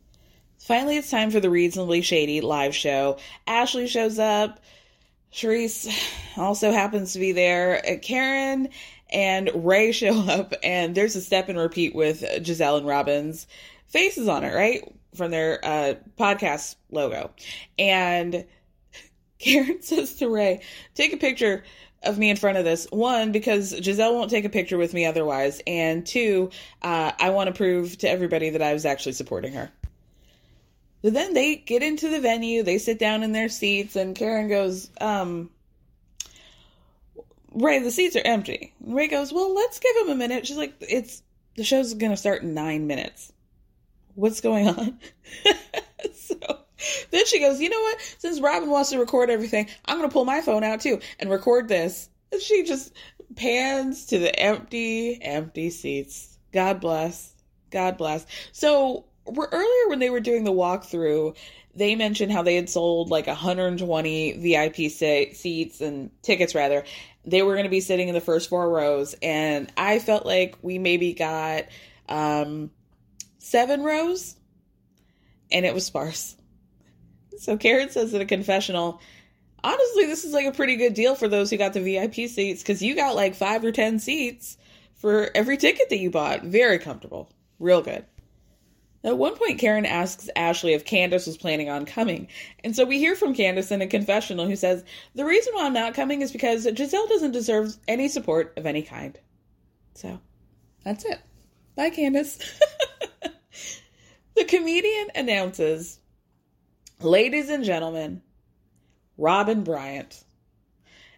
[0.58, 3.18] Finally, it's time for the Reasonably Shady live show.
[3.46, 4.60] Ashley shows up.
[5.30, 5.86] Charrisse
[6.38, 7.82] also happens to be there.
[7.86, 8.70] Uh, Karen
[9.12, 13.46] and Ray show up, and there's a step and repeat with Gizelle and Robyn's
[13.88, 14.94] faces on it, right?
[15.18, 17.32] From their uh, podcast logo.
[17.76, 18.46] And
[19.40, 20.62] Karen says to Ray,
[20.94, 21.64] take a picture
[22.04, 22.86] of me in front of this.
[22.90, 25.60] One, because Gizelle won't take a picture with me otherwise.
[25.66, 26.50] And two,
[26.82, 29.72] uh, I want to prove to everybody that I was actually supporting her.
[31.02, 34.48] So then they get into the venue, they sit down in their seats, and Karen
[34.48, 35.50] goes, um,
[37.52, 38.72] Ray, the seats are empty.
[38.84, 40.46] And Ray goes, Well, let's give him a minute.
[40.46, 41.22] She's like, It's
[41.56, 43.32] the show's gonna start in nine minutes
[44.18, 44.98] what's going on?
[46.12, 46.36] so
[47.10, 48.00] then she goes, you know what?
[48.18, 51.30] Since Robyn wants to record everything, I'm going to pull my phone out too and
[51.30, 52.08] record this.
[52.32, 52.92] And she just
[53.36, 56.36] pans to the empty, empty seats.
[56.52, 57.32] God bless.
[57.70, 58.26] God bless.
[58.52, 61.36] So earlier when they were doing the walkthrough,
[61.74, 66.84] they mentioned how they had sold like 120 VIP seats and tickets rather.
[67.24, 70.56] They were going to be sitting in the first four rows, and I felt like
[70.62, 71.66] we maybe got
[72.08, 72.70] um,
[73.48, 74.36] seven rows,
[75.50, 76.36] and it was sparse.
[77.38, 79.00] So Karen says in a confessional,
[79.62, 82.62] honestly, this is like a pretty good deal for those who got the VIP seats
[82.62, 84.58] because you got like five or ten seats
[84.94, 86.42] for every ticket that you bought.
[86.42, 87.30] Very comfortable.
[87.58, 88.04] Real good.
[89.04, 92.26] At one point, Karen asks Ashley if Candiace was planning on coming.
[92.64, 94.84] And so we hear from Candiace in a confessional who says,
[95.14, 98.82] The reason why I'm not coming is because Gizelle doesn't deserve any support of any
[98.82, 99.16] kind.
[99.94, 100.20] So
[100.84, 101.20] that's it.
[101.76, 102.40] Bye, Candiace.
[104.38, 105.98] The comedian announces,
[107.00, 108.22] Ladies and gentlemen,
[109.16, 110.22] Robin Bryant.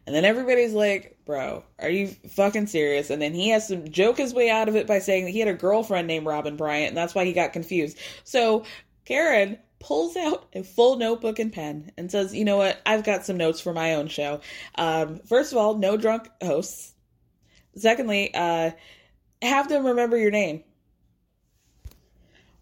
[0.07, 3.11] And then everybody's like, bro, are you fucking serious?
[3.11, 5.39] And then he has to joke his way out of it by saying that he
[5.39, 7.99] had a girlfriend named Robin Bryant, and that's why he got confused.
[8.25, 8.65] So
[9.05, 12.81] Karen pulls out a full notebook and pen and says, you know what?
[12.87, 14.41] I've got some notes for my own show.
[14.77, 16.95] Um, first of all, no drunk hosts.
[17.77, 18.71] Secondly, uh,
[19.43, 20.65] have them remember your name.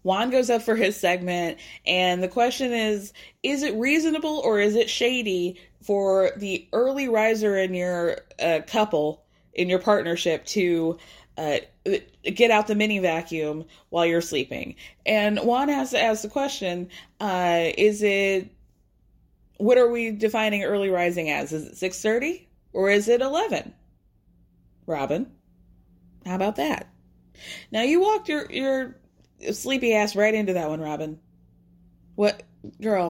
[0.03, 4.75] Juan goes up for his segment, and the question is Is it reasonable or is
[4.75, 10.97] it shady for the early riser in your uh, couple, in your partnership, to
[11.37, 11.57] uh,
[12.23, 14.75] get out the mini vacuum while you're sleeping?
[15.05, 18.49] And Juan has to ask the question uh, Is it
[19.59, 21.51] what are we defining early rising as?
[21.51, 23.73] Is it 6:30 or is it 11?
[24.85, 25.27] Robyn,
[26.25, 26.87] how about that?
[27.71, 28.95] Now you walked your your
[29.51, 31.19] sleepy ass right into that one, Robyn.
[32.15, 32.43] What,
[32.81, 33.09] girl?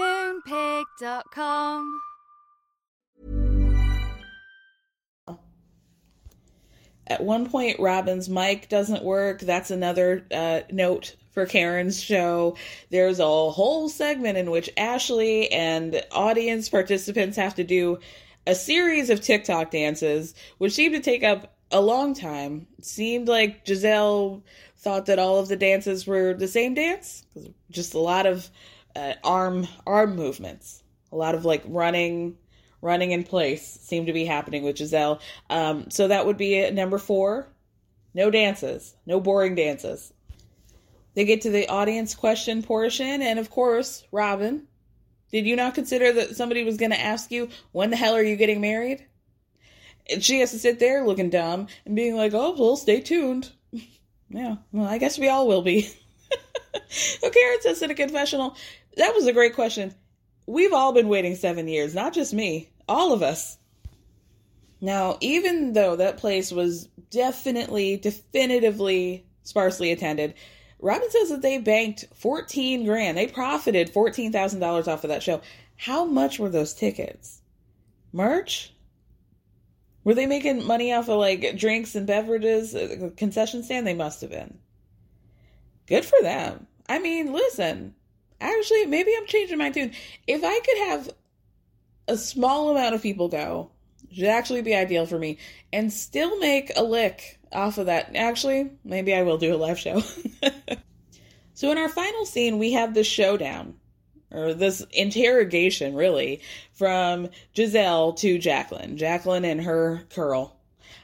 [0.00, 2.00] Moonpig.com.
[7.06, 9.40] At one point, Robyn's mic doesn't work.
[9.40, 12.56] That's another uh, note for Karen's show.
[12.90, 17.98] There's a whole segment in which Ashley and audience participants have to do
[18.46, 22.66] a series of TikTok dances, which seemed to take up a long time.
[22.78, 24.42] It seemed like Gizelle
[24.76, 27.24] thought that all of the dances were the same dance.
[27.70, 28.50] Just a lot of
[28.98, 30.82] uh, arm arm movements.
[31.12, 32.36] A lot of like running,
[32.82, 35.20] running in place seem to be happening with Gizelle.
[35.48, 37.48] Um, so that would be number four.
[38.14, 40.12] No dances, no boring dances.
[41.14, 44.66] They get to the audience question portion, and of course, Robyn,
[45.30, 48.22] did you not consider that somebody was going to ask you when the hell are
[48.22, 49.06] you getting married?
[50.10, 53.52] And she has to sit there looking dumb and being like, "Oh, well, stay tuned."
[54.30, 55.90] yeah, well, I guess we all will be.
[56.88, 58.56] so Karen says in a confessional,
[58.96, 59.94] that was a great question.
[60.46, 63.58] We've all been waiting seven years, not just me, all of us.
[64.80, 70.34] Now, even though that place was definitely, definitively sparsely attended,
[70.80, 73.18] Robyn says that they banked 14 grand.
[73.18, 75.40] They profited $14,000 off of that show.
[75.76, 77.40] How much were those tickets?
[78.12, 78.72] Merch?
[80.04, 82.74] Were they making money off of like drinks and beverages?
[82.74, 83.86] Uh, concession stand?
[83.86, 84.58] They must have been.
[85.88, 86.66] Good for them.
[86.88, 87.94] I mean, listen,
[88.40, 89.92] actually, maybe I'm changing my tune.
[90.26, 91.10] If I could have
[92.06, 93.70] a small amount of people go,
[94.12, 95.38] should actually be ideal for me,
[95.72, 98.14] and still make a lick off of that.
[98.14, 100.02] Actually, maybe I will do a live show.
[101.54, 103.74] so, in our final scene, we have the showdown,
[104.30, 106.40] or this interrogation, really,
[106.72, 108.96] from Gizelle to Jacqueline.
[108.96, 110.58] Jacqueline and her curl.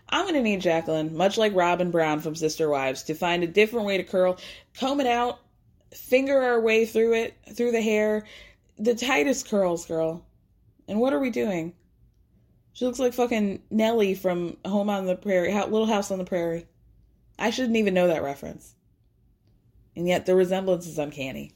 [0.09, 3.49] I'm going to need Jacqueline, much like Robyn Brown from Sister Wives, to find a
[3.49, 4.39] different way to curl,
[4.77, 5.41] comb it out,
[5.93, 8.25] finger our way through it, through the hair.
[8.79, 10.27] The tightest curls, girl.
[10.89, 11.75] And what are we doing?
[12.73, 16.67] She looks like fucking Nellie from Home on the Prairie, Little House on the Prairie.
[17.39, 18.75] I shouldn't even know that reference.
[19.97, 21.53] And yet the resemblance is uncanny.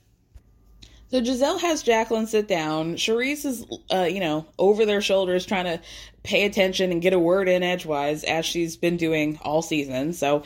[1.11, 2.97] So Gizelle has Jacqueline sit down.
[2.97, 5.81] Charrisse is, uh, you know, over their shoulders trying to
[6.23, 10.13] pay attention and get a word in edgewise as she's been doing all season.
[10.13, 10.43] So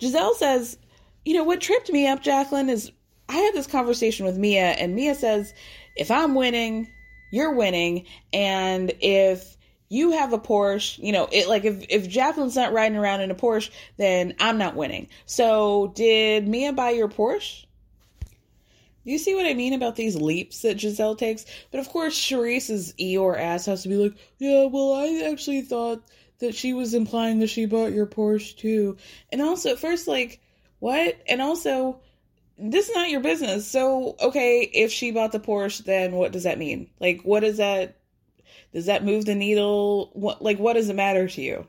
[0.00, 0.76] Gizelle says,
[1.24, 2.92] you know, what tripped me up, Jacqueline, is
[3.28, 5.52] I had this conversation with Mia, and Mia says,
[5.96, 6.90] if I'm winning,
[7.30, 8.06] you're winning.
[8.32, 9.56] And if
[9.88, 13.30] you have a Porsche, you know, it like if if Jacqueline's not riding around in
[13.30, 15.08] a Porsche, then I'm not winning.
[15.26, 17.66] So did Mia buy your Porsche?
[19.04, 21.46] Do you see what I mean about these leaps that Gizelle takes?
[21.70, 26.02] But of course, Charrisse's Eeyore ass has to be like, yeah, well, I actually thought
[26.38, 28.98] that she was implying that she bought your Porsche too.
[29.32, 30.40] And also, at first, like,
[30.80, 31.16] what?
[31.28, 32.00] And also,
[32.58, 33.66] this is not your business.
[33.66, 36.90] So, okay, if she bought the Porsche, then what does that mean?
[36.98, 37.96] Like, what does that,
[38.72, 40.10] does that move the needle?
[40.12, 41.66] What, like, what does it matter to you?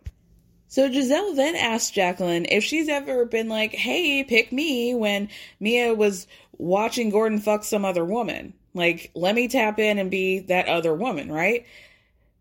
[0.68, 5.28] So Gizelle then asked Jacqueline if she's ever been like, hey, pick me when
[5.59, 8.53] Mia was watching Gordon fuck some other woman.
[8.74, 11.66] Like, let me tap in and be that other woman, right?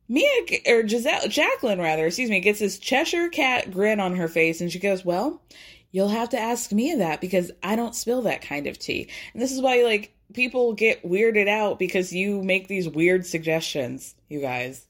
[0.09, 0.29] Mia,
[0.69, 4.71] or Gizelle, Jacqueline rather, excuse me, gets this Cheshire cat grin on her face and
[4.71, 5.43] she goes, well,
[5.91, 9.09] you'll have to ask me that because I don't spill that kind of tea.
[9.33, 14.15] And this is why, like, people get weirded out because you make these weird suggestions,
[14.29, 14.87] you guys.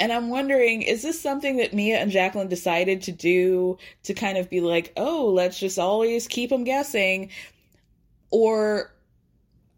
[0.00, 4.38] And I'm wondering, is this something that Mia and Jacqueline decided to do to kind
[4.38, 7.30] of be like, oh, let's just always keep them guessing?
[8.30, 8.92] Or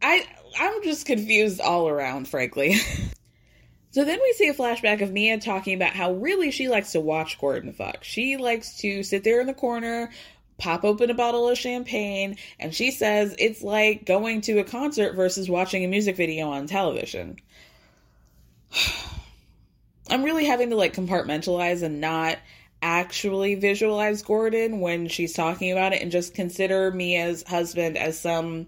[0.00, 0.24] I
[0.59, 2.74] I'm just confused all around, frankly.
[3.90, 7.00] so then we see a flashback of Mia talking about how really she likes to
[7.00, 8.05] watch Gordon fuck.
[8.05, 10.11] She likes to sit there in the corner,
[10.59, 15.14] pop open a bottle of champagne, and she says it's like going to a concert
[15.14, 17.36] versus watching a music video on television.
[20.11, 22.38] I'm really having to like compartmentalize and not
[22.82, 28.66] actually visualize Gordon when she's talking about it and just consider Mia's husband as some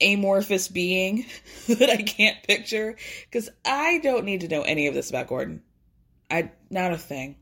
[0.00, 1.26] amorphous being
[1.68, 5.62] that I can't picture because I don't need to know any of this about Gordon.
[6.30, 7.36] I not a thing.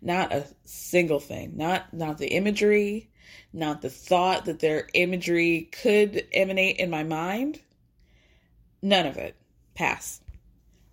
[0.00, 1.56] Not a single thing.
[1.56, 3.10] Not not the imagery,
[3.52, 7.60] not the thought that their imagery could emanate in my mind.
[8.82, 9.36] None of it.
[9.74, 10.20] Pass.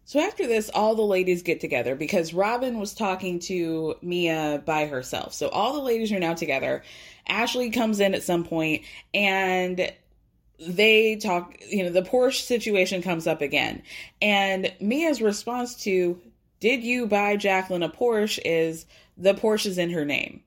[0.08, 4.86] So after this, all the ladies get together because Robyn was talking to Mia by
[4.86, 5.34] herself.
[5.34, 6.84] So all the ladies are now together.
[7.28, 8.84] Ashley comes in at some point
[9.16, 9.92] and
[10.60, 13.82] they talk, you know, the Porsche situation comes up again.
[14.22, 16.22] And Mia's response to,
[16.66, 18.40] Did you buy Jacqueline a Porsche?
[18.44, 20.42] is the Porsche is in her name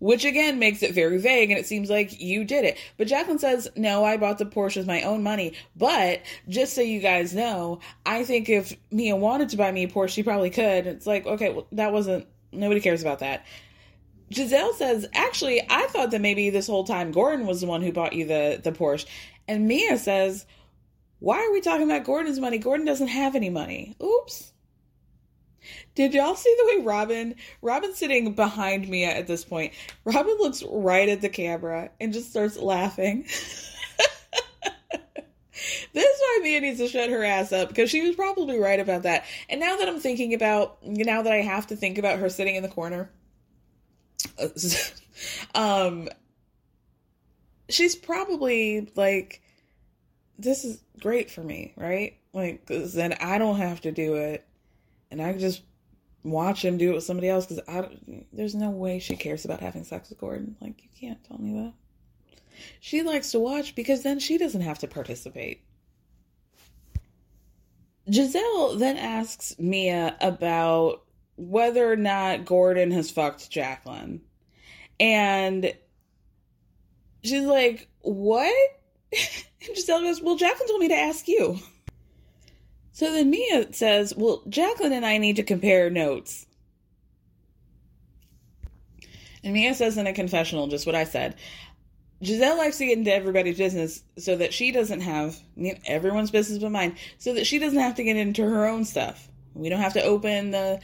[0.00, 2.76] which again makes it very vague and it seems like you did it.
[2.96, 5.54] But Jacqueline says, No, I bought the Porsche with my own money.
[5.76, 9.88] But just so you guys know, I think if Mia wanted to buy me a
[9.88, 10.88] Porsche, she probably could.
[10.88, 13.46] It's like, okay, well, that wasn't, nobody cares about that.
[14.32, 17.92] Gizelle says, Actually, I thought that maybe this whole time Gordon was the one who
[17.92, 19.06] bought you the, the Porsche.
[19.46, 20.46] And Mia says,
[21.20, 22.58] Why are we talking about Gordon's money?
[22.58, 23.94] Gordon doesn't have any money.
[24.02, 24.50] Oops.
[25.94, 29.72] Did y'all see the way Robyn, Robyn's sitting behind Mia at this point.
[30.04, 33.22] Robyn looks right at the camera and just starts laughing.
[35.92, 38.80] this is why Mia needs to shut her ass up because she was probably right
[38.80, 39.24] about that.
[39.48, 42.56] And now that I'm thinking about, now that I have to think about her sitting
[42.56, 43.10] in the corner,
[45.54, 46.08] um,
[47.68, 49.42] she's probably like,
[50.38, 52.16] this is great for me, right?
[52.32, 54.44] Like, then I don't have to do it
[55.14, 55.62] and I just
[56.24, 57.88] watch him do it with somebody else because I
[58.32, 60.56] there's no way she cares about having sex with Gordon.
[60.60, 61.72] Like you can't tell me that.
[62.80, 65.62] She likes to watch because then she doesn't have to participate.
[68.08, 71.04] Gizelle then asks Mia about
[71.36, 74.20] whether or not Gordon has fucked Jacqueline.
[74.98, 75.74] And
[77.22, 78.54] she's like, What?
[79.66, 81.58] And Gizelle goes, Well, Jacqueline told me to ask you.
[82.94, 86.46] So then Mia says, Well, Jacqueline and I need to compare notes.
[89.42, 91.34] And Mia says in a confessional just what I said.
[92.22, 95.36] Gizelle likes to get into everybody's business so that she doesn't have
[95.84, 99.28] everyone's business but mine, so that she doesn't have to get into her own stuff.
[99.54, 100.80] We don't have to open the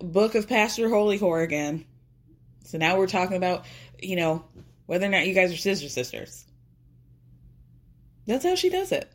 [0.00, 1.84] book of Pastor Holy Whore again.
[2.64, 3.64] So now we're talking about,
[4.00, 4.44] you know,
[4.86, 6.44] whether or not you guys are sister sisters.
[8.26, 9.13] That's how she does it.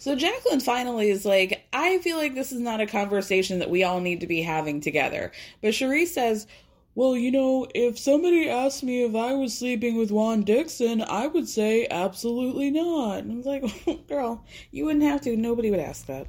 [0.00, 3.84] So Jacqueline finally is like, I feel like this is not a conversation that we
[3.84, 5.30] all need to be having together.
[5.60, 6.46] But Charrisse says,
[6.94, 11.26] well, you know, if somebody asked me if I was sleeping with Juan Dixon, I
[11.26, 13.24] would say absolutely not.
[13.24, 15.36] And I was like, girl, you wouldn't have to.
[15.36, 16.26] Nobody would ask that.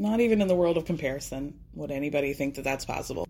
[0.00, 3.28] Not even in the world of comparison would anybody think that that's possible.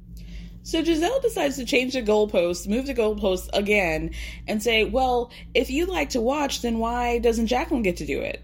[0.63, 4.13] So Gizelle decides to change the goalpost, move the goalpost again,
[4.49, 8.21] and say, well, if you like to watch, then why doesn't Jacqueline get to do
[8.21, 8.43] it?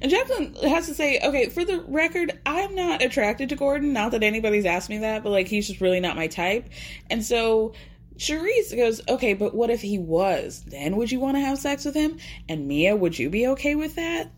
[0.00, 3.92] And Jacqueline has to say, okay, for the record, I'm not attracted to Gordon.
[3.92, 6.68] Not that anybody's asked me that, but like he's just really not my type.
[7.10, 7.74] And so
[8.16, 10.62] Charrisse goes, okay, but what if he was?
[10.66, 12.18] Then would you want to have sex with him?
[12.48, 14.30] And Mia, would you be okay with that?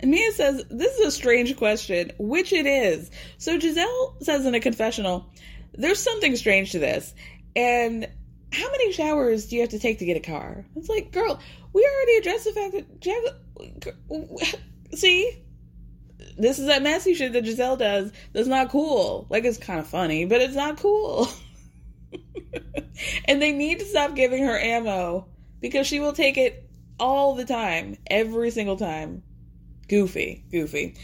[0.00, 3.10] And Mia says, This is a strange question, which it is.
[3.38, 5.30] So Gizelle says in a confessional,
[5.72, 7.14] There's something strange to this.
[7.56, 8.08] And
[8.52, 10.64] how many showers do you have to take to get a car?
[10.76, 11.40] It's like, girl,
[11.72, 13.22] we already addressed the fact that Jack.
[14.94, 15.42] See,
[16.38, 18.12] this is that messy shit that Gizelle does.
[18.32, 19.26] That's not cool.
[19.28, 21.28] Like it's kind of funny, but it's not cool.
[23.24, 25.26] and they need to stop giving her ammo
[25.60, 29.22] because she will take it all the time, every single time.
[29.88, 30.94] Goofy, goofy.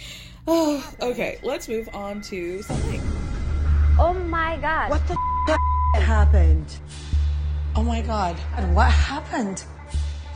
[0.47, 3.01] Oh, okay, let's move on to something.
[3.99, 4.91] Oh my god.
[4.91, 5.17] What the
[5.49, 6.79] f- happened?
[7.77, 8.37] Oh my god.
[8.75, 9.65] What happened?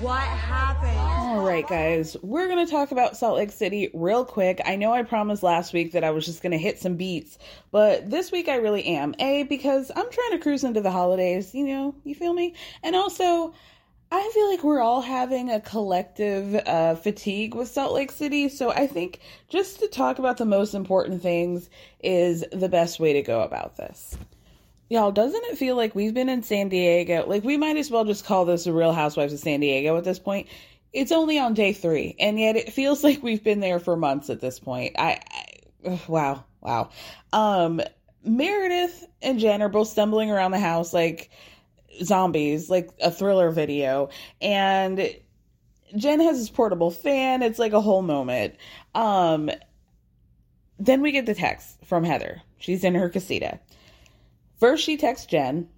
[0.01, 0.97] What happened?
[0.97, 4.61] All right, guys, we're going to talk about Salt Lake City real quick.
[4.65, 7.37] I know I promised last week that I was just going to hit some beats,
[7.73, 9.17] but this week I really am.
[9.19, 12.55] A, because I'm trying to cruise into the holidays, you know, you feel me?
[12.85, 13.55] And also,
[14.13, 18.49] I feel like we're all having a collective uh, fatigue with Salt Lake City.
[18.49, 19.19] So I think
[19.49, 21.69] just to talk about the most important things
[21.99, 24.17] is the best way to go about this.
[24.91, 27.27] Y'all, doesn't it feel like we've been in San Diego?
[27.27, 30.05] Like, we might as well just call this the Real Housewives of San Diego at
[30.05, 30.49] this point.
[30.95, 34.31] It's only on day three, and yet it feels like we've been there for months
[34.31, 34.95] at this point.
[34.99, 35.21] I,
[35.85, 36.91] I wow, wow.
[37.33, 37.83] Um,
[38.25, 41.31] Meredith and Jen are both stumbling around the house like
[42.03, 44.09] zombies, like a thriller video,
[44.41, 45.15] and
[45.97, 47.43] Jen has this portable fan.
[47.43, 48.55] It's like a whole moment.
[48.95, 49.51] Um,
[50.79, 52.41] then we get the text from Heather.
[52.59, 53.61] She's in her casita.
[54.59, 55.69] First, she texts Jen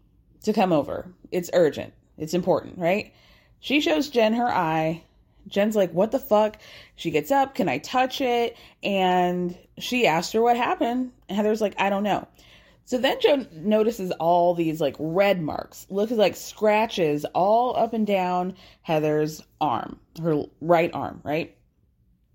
[0.42, 1.12] to come over.
[1.30, 1.92] It's urgent.
[2.16, 3.12] It's important, right?
[3.60, 5.02] She shows Jen her eye.
[5.46, 6.58] Jen's like, What the fuck?
[6.96, 7.54] She gets up.
[7.54, 8.56] Can I touch it?
[8.82, 11.12] And she asks her what happened.
[11.28, 12.26] And Heather's like, I don't know.
[12.84, 18.06] So then Joe notices all these like red marks, looks like scratches all up and
[18.06, 21.56] down Heather's arm, her right arm, right?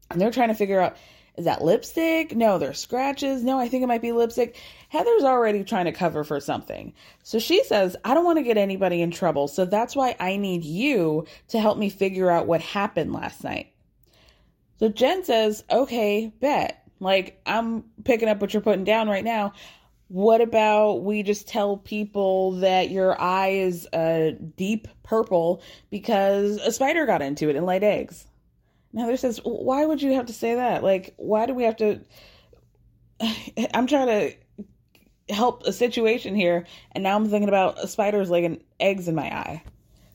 [0.09, 0.95] And they're trying to figure out
[1.37, 2.35] is that lipstick?
[2.35, 3.43] No, there's scratches.
[3.43, 4.57] No, I think it might be lipstick.
[4.89, 6.93] Heather's already trying to cover for something.
[7.23, 9.47] So she says, I don't want to get anybody in trouble.
[9.47, 13.73] So that's why I need you to help me figure out what happened last night.
[14.79, 16.81] So Jen says, okay, bet.
[16.99, 19.53] Like, I'm picking up what you're putting down right now.
[20.07, 26.71] What about we just tell people that your eye is a deep purple because a
[26.71, 28.27] spider got into it and laid eggs?
[28.97, 30.83] Heather says, why would you have to say that?
[30.83, 32.01] Like, why do we have to?
[33.73, 39.07] I'm trying to help a situation here, and now I'm thinking about spiders laying eggs
[39.07, 39.63] in my eye.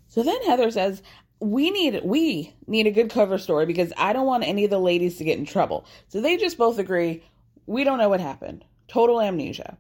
[0.08, 1.02] So then Heather says,
[1.40, 4.78] we need we need a good cover story because I don't want any of the
[4.78, 5.86] ladies to get in trouble.
[6.08, 7.22] So they just both agree,
[7.66, 8.64] we don't know what happened.
[8.88, 9.78] Total amnesia.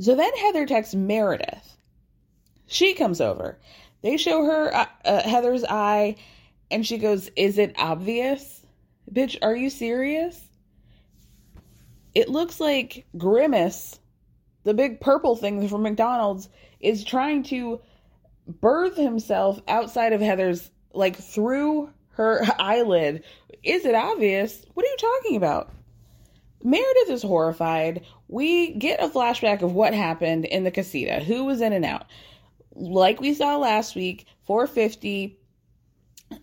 [0.00, 1.76] So then Heather texts Meredith.
[2.66, 3.58] She comes over.
[4.02, 6.16] They show her uh, uh, Heather's eye
[6.72, 8.64] and she goes, Is it obvious?
[9.12, 10.48] Bitch, are you serious?
[12.14, 14.00] It looks like Grimace,
[14.64, 16.48] the big purple thing from McDonald's,
[16.80, 17.80] is trying to
[18.46, 23.22] birth himself outside of Heather's, like through her eyelid.
[23.62, 24.64] Is it obvious?
[24.74, 25.70] What are you talking about?
[26.64, 28.02] Meredith is horrified.
[28.28, 32.06] We get a flashback of what happened in the casita, who was in and out.
[32.74, 35.38] Like we saw last week, 450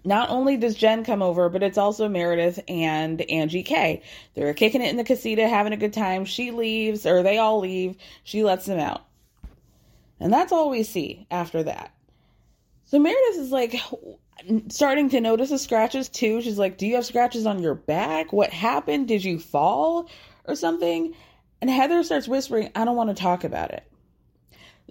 [0.04, 4.02] not only does Jen come over, but it's also Meredith and Angie K.
[4.36, 6.26] They're kicking it in the casita, having a good time.
[6.26, 7.98] She leaves, or they all leave.
[8.24, 9.06] She lets them out.
[10.20, 11.94] And that's all we see after that.
[12.86, 13.76] So Meredith is like
[14.70, 16.42] starting to notice the scratches too.
[16.42, 18.34] She's like, Do you have scratches on your back?
[18.34, 19.08] What happened?
[19.08, 20.10] Did you fall
[20.46, 21.14] or something?
[21.62, 23.89] And Heather starts whispering, I don't want to talk about it.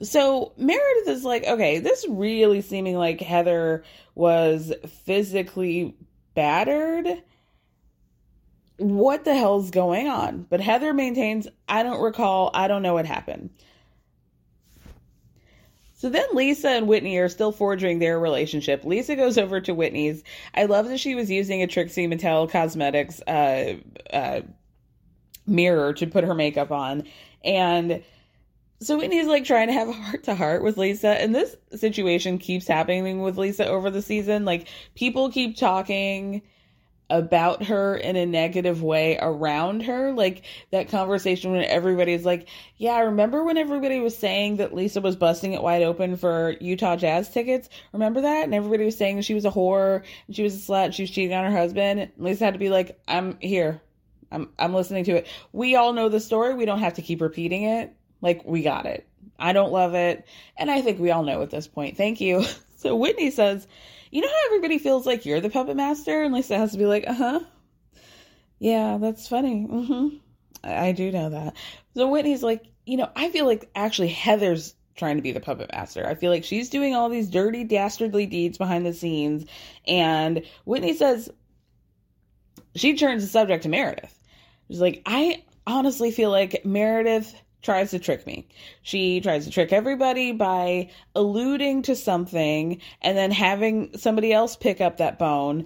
[0.03, 3.85] So Meredith is like, okay, this really seeming like Heather
[4.15, 4.73] was
[5.05, 5.97] physically
[6.35, 7.23] battered.
[8.77, 10.47] What the hell's going on?
[10.49, 13.51] But Heather maintains, I don't recall, I don't know what happened.
[15.97, 18.85] So then Lisa and Whitney are still forging their relationship.
[18.85, 20.23] Lisa goes over to Whitney's.
[20.55, 23.79] I love that she was using a Trixie Mattel Cosmetics uh,
[24.13, 24.43] uh,
[25.45, 27.03] mirror to put her makeup on.
[27.43, 28.05] And
[28.81, 32.39] so Whitney's like trying to have a heart to heart with Lisa, and this situation
[32.39, 34.45] keeps happening with Lisa over the season.
[34.45, 36.43] Like people keep talking
[37.11, 40.13] about her in a negative way around her.
[40.13, 45.01] Like that conversation when everybody's like, Yeah, I remember when everybody was saying that Lisa
[45.01, 47.69] was busting it wide open for Utah Jazz tickets?
[47.93, 48.45] Remember that?
[48.45, 51.11] And everybody was saying she was a whore and she was a slut, she was
[51.11, 52.01] cheating on her husband.
[52.01, 53.81] And Lisa had to be like, I'm here.
[54.31, 55.27] I'm I'm listening to it.
[55.53, 56.55] We all know the story.
[56.55, 57.95] We don't have to keep repeating it.
[58.21, 59.07] Like, we got it.
[59.39, 60.27] I don't love it.
[60.57, 61.97] And I think we all know at this point.
[61.97, 62.45] Thank you.
[62.81, 63.67] So Whitney says,
[64.13, 66.23] You know how everybody feels like you're the puppet master?
[66.23, 67.41] And Lisa has to be like, Uh huh.
[68.61, 69.65] Yeah, that's funny.
[69.65, 70.09] hmm
[70.63, 71.55] I, I do know that.
[71.95, 75.71] So Whitney's like, you know, I feel like actually Heather's trying to be the puppet
[75.73, 76.07] master.
[76.07, 79.45] I feel like she's doing all these dirty, dastardly deeds behind the scenes.
[79.87, 81.29] And Whitney says
[82.75, 84.17] she turns the subject to Meredith.
[84.69, 88.49] She's like, I honestly feel like Meredith tries to trick me.
[88.83, 94.81] She tries to trick everybody by alluding to something and then having somebody else pick
[94.81, 95.65] up that bone,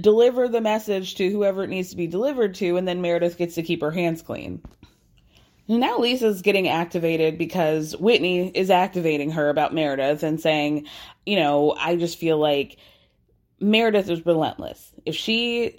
[0.00, 3.54] deliver the message to whoever it needs to be delivered to, and then Meredith gets
[3.56, 4.62] to keep her hands clean.
[5.66, 10.86] Now Lisa's getting activated because Whitney is activating her about Meredith and saying,
[11.24, 12.76] you know, I just feel like
[13.60, 14.92] Meredith is relentless.
[15.06, 15.78] If she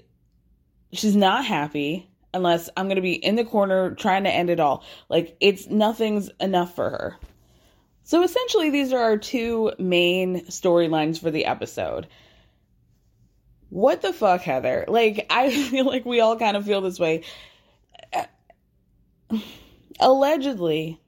[0.91, 4.59] she's not happy unless I'm going to be in the corner trying to end it
[4.59, 4.83] all.
[5.09, 7.17] Like it's nothing's enough for her.
[8.03, 12.07] So essentially these are our two main storylines for the episode.
[13.69, 14.85] What the fuck, Heather?
[14.87, 17.23] Like I feel like we all kind of feel this way
[19.99, 20.99] allegedly,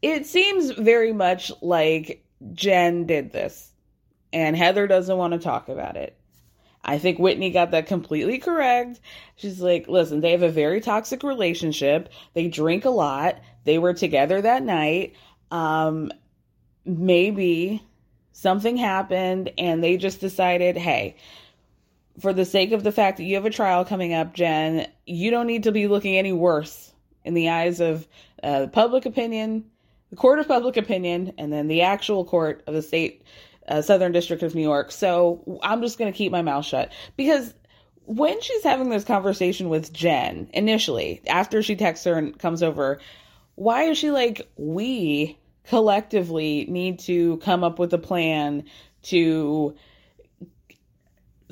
[0.00, 3.72] it seems very much like Jen did this,
[4.32, 6.16] and Heather doesn't want to talk about it.
[6.84, 9.00] I think Whitney got that completely correct.
[9.36, 12.08] She's like, listen, they have a very toxic relationship.
[12.34, 13.38] They drink a lot.
[13.64, 15.14] They were together that night.
[15.50, 16.10] Um,
[16.84, 17.82] maybe
[18.32, 21.16] something happened and they just decided, hey,
[22.20, 25.30] for the sake of the fact that you have a trial coming up, Jen, you
[25.30, 26.92] don't need to be looking any worse
[27.24, 28.06] in the eyes of
[28.42, 29.64] uh, public opinion,
[30.10, 33.22] the court of public opinion, and then the actual court of the state,
[33.68, 34.92] uh, Southern District of New York.
[34.92, 37.54] So I'm just going to keep my mouth shut because
[38.04, 43.00] when she's having this conversation with Jen initially, after she texts her and comes over,
[43.54, 48.64] why is she like, we collectively need to come up with a plan
[49.02, 49.76] to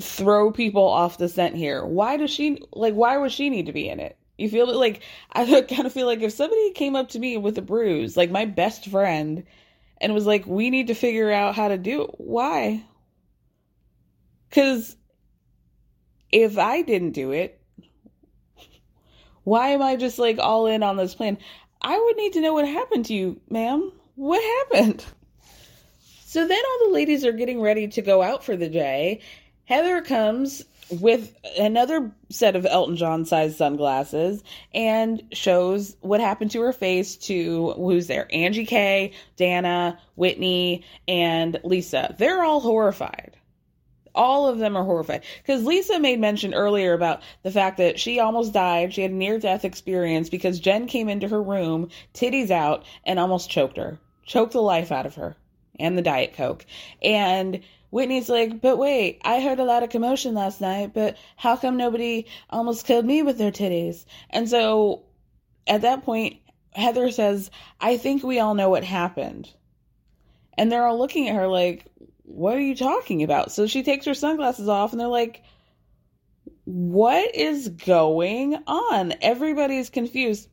[0.00, 1.84] throw people off the scent here?
[1.84, 4.16] Why does she, like, why would she need to be in it?
[4.38, 5.02] You feel like
[5.32, 8.30] I kind of feel like if somebody came up to me with a bruise, like
[8.30, 9.44] my best friend,
[10.00, 12.84] and was like, "We need to figure out how to do it." Why?
[14.48, 14.96] Because
[16.32, 17.60] if I didn't do it,
[19.44, 21.38] why am I just like all in on this plan?
[21.82, 23.92] I would need to know what happened to you, ma'am.
[24.16, 25.04] What happened?
[26.26, 29.20] So then all the ladies are getting ready to go out for the day.
[29.64, 34.42] Heather comes with another set of Elton John sized sunglasses
[34.74, 41.58] and shows what happened to her face to who's there Angie K, Dana, Whitney, and
[41.64, 42.14] Lisa.
[42.18, 43.36] They're all horrified.
[44.12, 45.22] All of them are horrified.
[45.38, 48.92] Because Lisa made mention earlier about the fact that she almost died.
[48.92, 53.20] She had a near death experience because Jen came into her room, titties out, and
[53.20, 53.98] almost choked her.
[54.26, 55.36] Choked the life out of her
[55.78, 56.66] and the Diet Coke.
[57.02, 57.60] And
[57.90, 61.76] Whitney's like, but wait, I heard a lot of commotion last night, but how come
[61.76, 64.04] nobody almost killed me with their titties?
[64.30, 65.04] And so
[65.66, 66.38] at that point,
[66.72, 69.52] Heather says, I think we all know what happened.
[70.56, 71.86] And they're all looking at her like,
[72.22, 73.50] what are you talking about?
[73.50, 75.42] So she takes her sunglasses off and they're like,
[76.64, 79.14] what is going on?
[79.20, 80.48] Everybody's confused.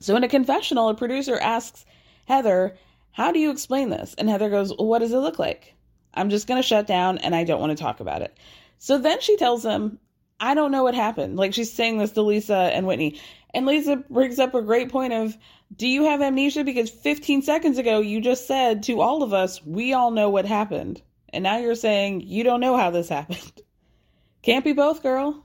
[0.00, 1.84] So in a confessional, a producer asks
[2.24, 2.76] Heather,
[3.10, 4.14] how do you explain this?
[4.16, 5.74] And Heather goes, well, what does it look like?
[6.14, 8.36] I'm just going to shut down and I don't want to talk about it.
[8.78, 9.98] So then she tells them,
[10.40, 11.36] I don't know what happened.
[11.36, 13.20] Like she's saying this to Lisa and Whitney.
[13.54, 15.36] And Lisa brings up a great point of,
[15.76, 16.64] do you have amnesia?
[16.64, 20.44] Because 15 seconds ago, you just said to all of us, we all know what
[20.44, 21.00] happened.
[21.32, 23.52] And now you're saying you don't know how this happened.
[24.42, 25.44] Can't be both, girl.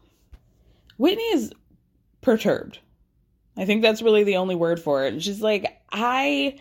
[0.97, 1.53] Whitney is
[2.22, 2.80] perturbed.
[3.55, 5.13] I think that's really the only word for it.
[5.13, 6.59] And she's like, I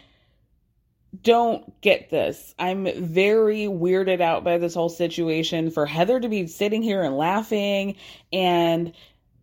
[1.22, 2.54] don't get this.
[2.58, 5.70] I'm very weirded out by this whole situation.
[5.70, 7.96] For Heather to be sitting here and laughing
[8.32, 8.92] and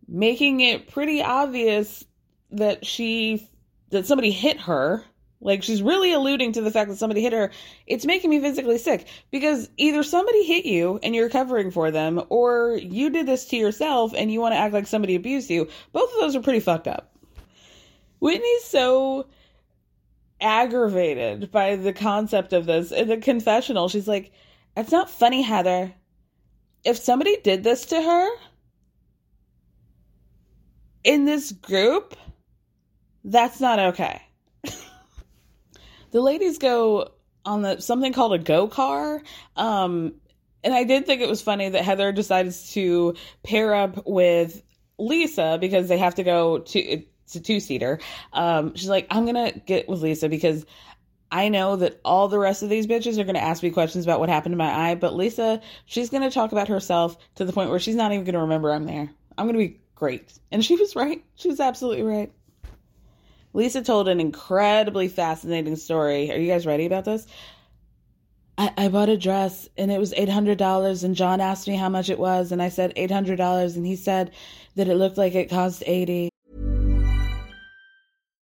[0.08, 2.04] making it pretty obvious
[2.50, 3.48] that she
[3.90, 5.04] that somebody hit her
[5.40, 7.50] like she's really alluding to the fact that somebody hit her
[7.86, 12.22] it's making me physically sick because either somebody hit you and you're covering for them
[12.28, 15.68] or you did this to yourself and you want to act like somebody abused you
[15.92, 17.14] both of those are pretty fucked up
[18.18, 19.26] whitney's so
[20.44, 22.92] aggravated by the concept of this.
[22.92, 24.30] In the confessional, she's like,
[24.76, 25.92] It's not funny, Heather.
[26.84, 28.28] If somebody did this to her
[31.02, 32.14] in this group,
[33.24, 34.20] that's not okay.
[36.10, 37.10] the ladies go
[37.46, 39.22] on the something called a go car.
[39.56, 40.14] Um,
[40.62, 44.62] and I did think it was funny that Heather decides to pair up with
[44.98, 47.98] Lisa because they have to go to it's a two seater.
[48.32, 50.64] Um, she's like, I'm gonna get with Lisa because
[51.30, 54.20] I know that all the rest of these bitches are gonna ask me questions about
[54.20, 57.70] what happened to my eye, but Lisa, she's gonna talk about herself to the point
[57.70, 59.10] where she's not even gonna remember I'm there.
[59.36, 60.32] I'm gonna be great.
[60.52, 61.24] And she was right.
[61.34, 62.32] She was absolutely right.
[63.52, 66.30] Lisa told an incredibly fascinating story.
[66.30, 67.26] Are you guys ready about this?
[68.58, 72.08] I, I bought a dress and it was $800 and John asked me how much
[72.08, 74.32] it was and I said $800 and he said
[74.76, 76.30] that it looked like it cost 80.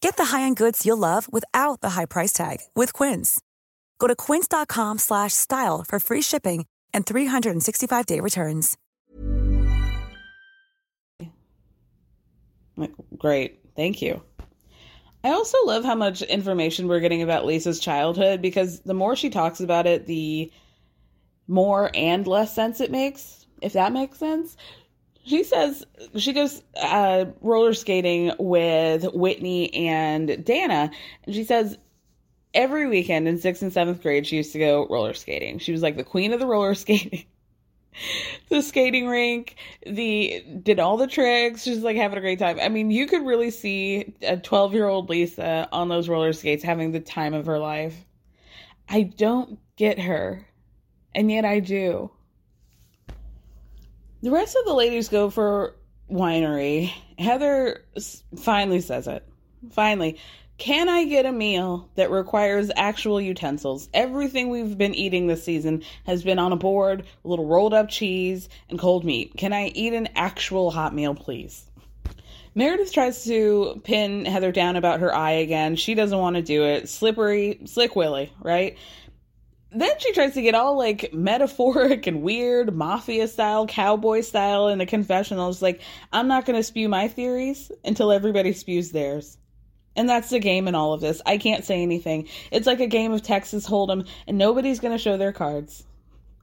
[0.00, 3.40] Get the high-end goods you'll love without the high price tag with Quince.
[3.98, 8.76] Go to quince.com slash style for free shipping and 365-day returns.
[13.18, 13.60] Great.
[13.76, 14.22] Thank you.
[15.22, 19.28] I also love how much information we're getting about Lisa's childhood because the more she
[19.28, 20.50] talks about it, the
[21.46, 24.56] more and less sense it makes, if that makes sense.
[25.24, 25.84] She says
[26.16, 30.90] she goes uh, roller skating with Whitney and Dana,
[31.24, 31.78] and she says
[32.54, 35.58] every weekend in sixth and seventh grade she used to go roller skating.
[35.58, 37.24] She was like the queen of the roller skating.
[38.48, 42.58] the skating rink, the did all the tricks, She's like having a great time.
[42.60, 46.62] I mean, you could really see a 12 year old Lisa on those roller skates
[46.62, 47.94] having the time of her life.
[48.88, 50.46] I don't get her,
[51.14, 52.10] and yet I do.
[54.22, 55.76] The rest of the ladies go for
[56.10, 56.92] winery.
[57.18, 57.84] Heather
[58.36, 59.26] finally says it.
[59.72, 60.18] Finally,
[60.58, 63.88] can I get a meal that requires actual utensils?
[63.94, 67.88] Everything we've been eating this season has been on a board, a little rolled up
[67.88, 69.32] cheese, and cold meat.
[69.38, 71.64] Can I eat an actual hot meal, please?
[72.54, 75.76] Meredith tries to pin Heather down about her eye again.
[75.76, 76.90] She doesn't want to do it.
[76.90, 78.76] Slippery, slick Willie, right?
[79.72, 84.78] Then she tries to get all like metaphoric and weird, mafia style, cowboy style in
[84.78, 85.48] the confessional.
[85.48, 85.80] It's like,
[86.12, 89.38] I'm not going to spew my theories until everybody spews theirs.
[89.94, 91.22] And that's the game in all of this.
[91.24, 92.28] I can't say anything.
[92.50, 95.84] It's like a game of Texas Hold'em, and nobody's going to show their cards.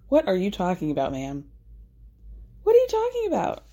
[0.10, 1.46] What are you talking about, ma'am?
[2.64, 3.64] What are you talking about?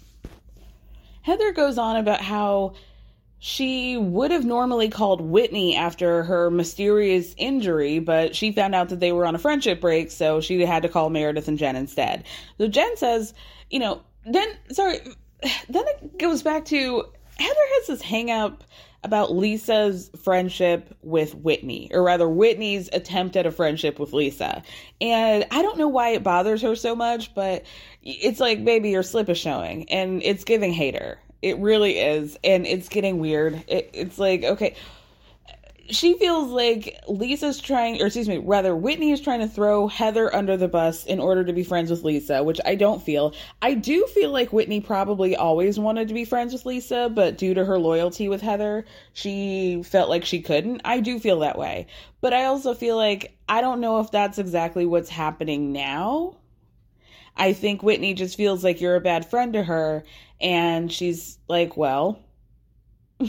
[1.22, 2.74] Heather goes on about how
[3.39, 9.01] she would have normally called Whitney after her mysterious injury, but she found out that
[9.01, 12.24] they were on a friendship break, so she had to call Meredith and Jen instead.
[12.59, 13.35] So Jen says,
[13.70, 15.01] you know, then, sorry,
[15.68, 17.05] then it goes back to
[17.39, 18.64] Heather has this hang up
[19.03, 24.62] about Lisa's friendship with Whitney, or rather, Whitney's attempt at a friendship with Lisa.
[25.01, 27.64] And I don't know why it bothers her so much, but
[28.03, 31.18] it's like, baby, your slip is showing, and it's giving hater.
[31.43, 32.39] It really is.
[32.43, 33.64] And it's getting weird.
[33.68, 34.76] It, it's like, okay,
[35.91, 40.35] she feels like Lisa's trying, or excuse me, rather, Whitney is trying to throw Heather
[40.35, 43.35] under the bus in order to be friends with Lisa, which I don't feel.
[43.61, 47.55] I do feel like Whitney probably always wanted to be friends with Lisa, but due
[47.55, 50.80] to her loyalty with Heather, she felt like she couldn't.
[50.85, 51.87] I do feel that way.
[52.20, 56.37] But I also feel like I don't know if that's exactly what's happening now.
[57.37, 60.05] I think Whitney just feels like you're a bad friend to her,
[60.41, 62.20] and she's like, well,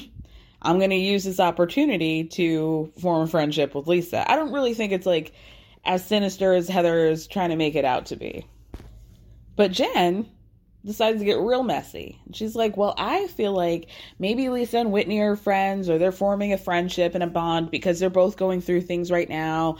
[0.62, 4.30] I'm going to use this opportunity to form a friendship with Lisa.
[4.30, 5.34] I don't really think it's like
[5.84, 8.48] as sinister as Heather is trying to make it out to be.
[9.56, 10.28] But Jen
[10.84, 12.20] decides to get real messy.
[12.34, 13.90] She's like, Well, I feel like
[14.20, 18.00] maybe Lisa and Whitney are friends or they're forming a friendship and a bond because
[18.00, 19.78] they're both going through things right now.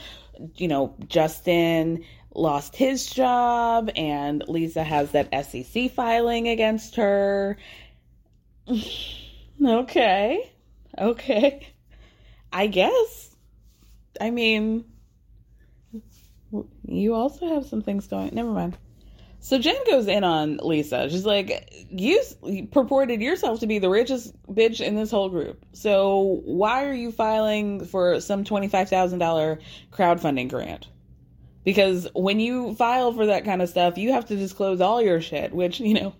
[0.56, 2.04] You know, Justin
[2.36, 7.56] lost his job and Lisa has that SEC filing against her.
[9.64, 10.52] okay.
[10.98, 11.66] Okay.
[12.52, 13.36] I guess.
[14.20, 14.84] I mean,
[16.86, 18.34] you also have some things going.
[18.34, 18.76] Never mind.
[19.40, 21.08] So Jen goes in on Lisa.
[21.10, 22.20] She's like, "You
[22.72, 25.64] purported yourself to be the richest bitch in this whole group.
[25.72, 29.60] So why are you filing for some twenty-five thousand dollar
[29.92, 30.88] crowdfunding grant?
[31.66, 35.20] Because when you file for that kind of stuff, you have to disclose all your
[35.20, 35.52] shit.
[35.52, 36.14] Which you know,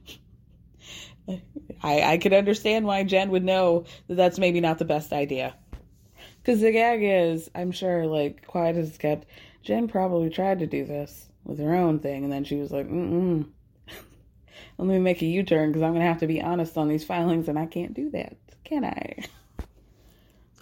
[1.82, 5.54] I, I could understand why Jen would know that that's maybe not the best idea.
[6.42, 9.28] Because the gag is, I'm sure, like, quiet as kept,
[9.62, 12.88] Jen probably tried to do this with her own thing, and then she was like,
[12.88, 13.46] mm
[14.78, 16.88] Let me make a U turn because I'm going to have to be honest on
[16.88, 19.24] these filings, and I can't do that, can I?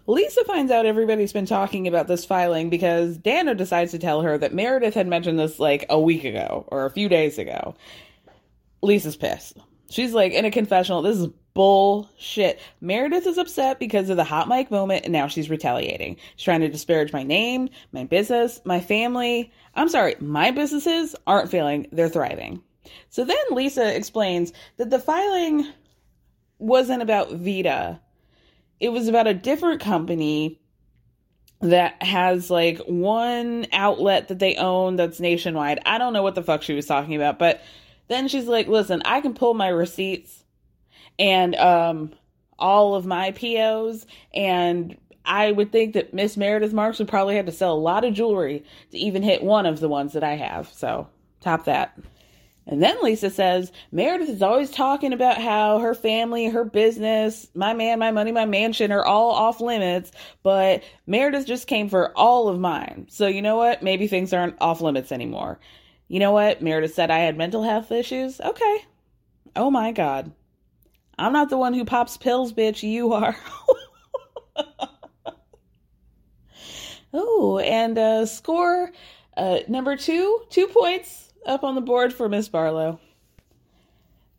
[0.07, 4.37] Lisa finds out everybody's been talking about this filing because Dana decides to tell her
[4.37, 7.75] that Meredith had mentioned this like a week ago or a few days ago.
[8.83, 9.57] Lisa's pissed.
[9.89, 12.61] She's like in a confessional, this is bullshit.
[12.83, 16.17] Meredith is upset because of the hot mic moment and now she's retaliating.
[16.37, 19.53] She's trying to disparage my name, my business, my family.
[19.75, 22.63] I'm sorry, my businesses aren't failing, they're thriving.
[23.09, 25.67] So then Lisa explains that the filing
[26.59, 28.01] wasn't about Vida
[28.81, 30.61] it was about a different company
[31.61, 35.81] that has like one outlet that they own that's nationwide.
[35.87, 37.63] I don't know what the fuck she was talking about, but
[38.09, 40.45] then she's like, "Listen, I can pull my receipts
[41.19, 42.13] and um
[42.59, 47.47] all of my POs and I would think that Miss Meredith Marks would probably have
[47.47, 50.35] to sell a lot of jewelry to even hit one of the ones that I
[50.35, 50.71] have.
[50.73, 51.09] So,
[51.41, 51.99] top that.
[52.67, 57.75] And then Lisa says Meredith is always talking about how her family, her business, my
[57.75, 60.13] man, my money, my mansion are all off limits,
[60.43, 63.07] but Meredith just came for all of mine.
[63.11, 63.83] So you know what?
[63.83, 65.61] Maybe things aren't off limits anymore.
[66.09, 66.63] You know what?
[66.63, 68.41] Meredith said I had mental health issues.
[68.41, 68.85] Okay.
[69.57, 70.33] Oh my God.
[71.19, 72.83] I'm not the one who pops pills, bitch.
[72.83, 73.37] You are.
[77.13, 78.91] oh, and uh, score
[79.37, 83.01] uh, number two, two points up on the board for Miss Barlow.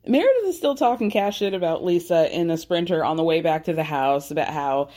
[0.07, 3.65] Meredith is still talking cash shit about Lisa in a sprinter on the way back
[3.65, 4.89] to the house about how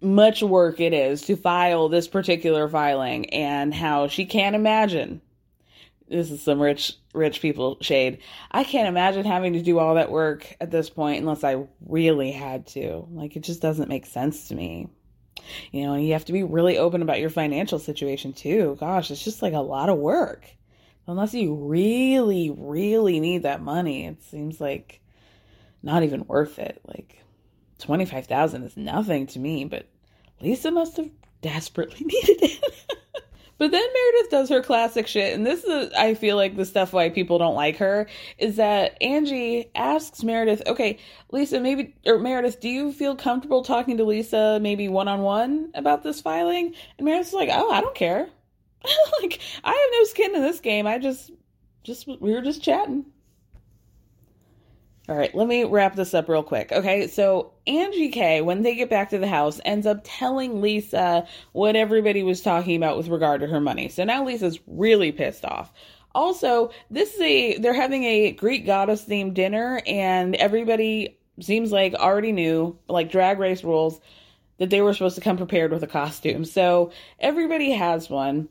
[0.00, 5.20] much work it is to file this particular filing and how she can't imagine
[6.08, 8.18] this is some rich rich people shade.
[8.50, 12.30] I can't imagine having to do all that work at this point unless I really
[12.30, 13.06] had to.
[13.10, 14.88] Like it just doesn't make sense to me.
[15.72, 18.76] You know, you have to be really open about your financial situation too.
[18.78, 20.46] Gosh, it's just like a lot of work
[21.06, 25.00] unless you really, really need that money, it seems like
[25.82, 26.80] not even worth it.
[26.86, 27.22] Like
[27.78, 29.86] twenty five thousand is nothing to me, but
[30.40, 31.10] Lisa must have
[31.42, 32.60] desperately needed it.
[33.58, 36.92] but then Meredith does her classic shit, and this is I feel like the stuff
[36.92, 38.06] why people don't like her
[38.38, 40.98] is that Angie asks Meredith, okay,
[41.30, 45.70] Lisa, maybe or Meredith, do you feel comfortable talking to Lisa maybe one on one
[45.74, 46.74] about this filing?
[46.98, 48.28] And Meredith's like, oh, I don't care.
[49.22, 50.86] like I have no skin in this game.
[50.86, 51.30] I just
[51.82, 53.06] just we were just chatting.
[55.06, 56.72] All right, let me wrap this up real quick.
[56.72, 61.26] Okay, so Angie K, when they get back to the house, ends up telling Lisa
[61.52, 63.90] what everybody was talking about with regard to her money.
[63.90, 65.74] So now Lisa's really pissed off.
[66.14, 71.92] Also, this is a they're having a Greek goddess themed dinner, and everybody seems like
[71.94, 74.00] already knew, like drag race rules,
[74.56, 76.46] that they were supposed to come prepared with a costume.
[76.46, 78.48] So everybody has one.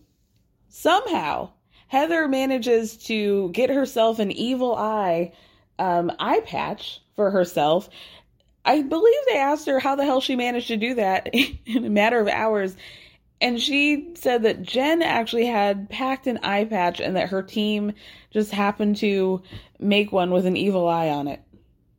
[0.75, 1.51] Somehow,
[1.87, 5.31] Heather manages to get herself an evil eye
[5.77, 7.89] um, eye patch for herself.
[8.65, 11.29] I believe they asked her how the hell she managed to do that
[11.67, 12.75] in a matter of hours.
[13.39, 17.93] And she said that Jen actually had packed an eye patch and that her team
[18.31, 19.43] just happened to
[19.79, 21.39] make one with an evil eye on it.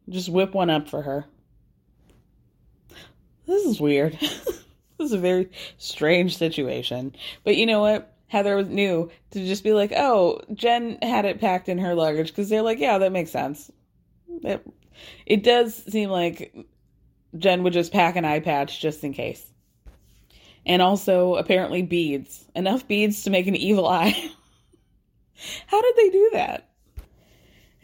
[0.09, 1.27] Just whip one up for her.
[3.47, 4.15] This is weird.
[4.21, 4.65] this
[4.99, 7.15] is a very strange situation.
[7.45, 8.14] But you know what?
[8.35, 12.49] Heather knew to just be like, oh, Jen had it packed in her luggage because
[12.49, 13.71] they're like, yeah, that makes sense.
[14.43, 14.67] It,
[15.25, 16.53] it does seem like
[17.39, 19.47] Jen would just pack an eye patch just in case.
[20.67, 22.45] And also, apparently, beads.
[22.57, 24.11] Enough beads to make an evil eye.
[25.69, 26.69] How did they do that?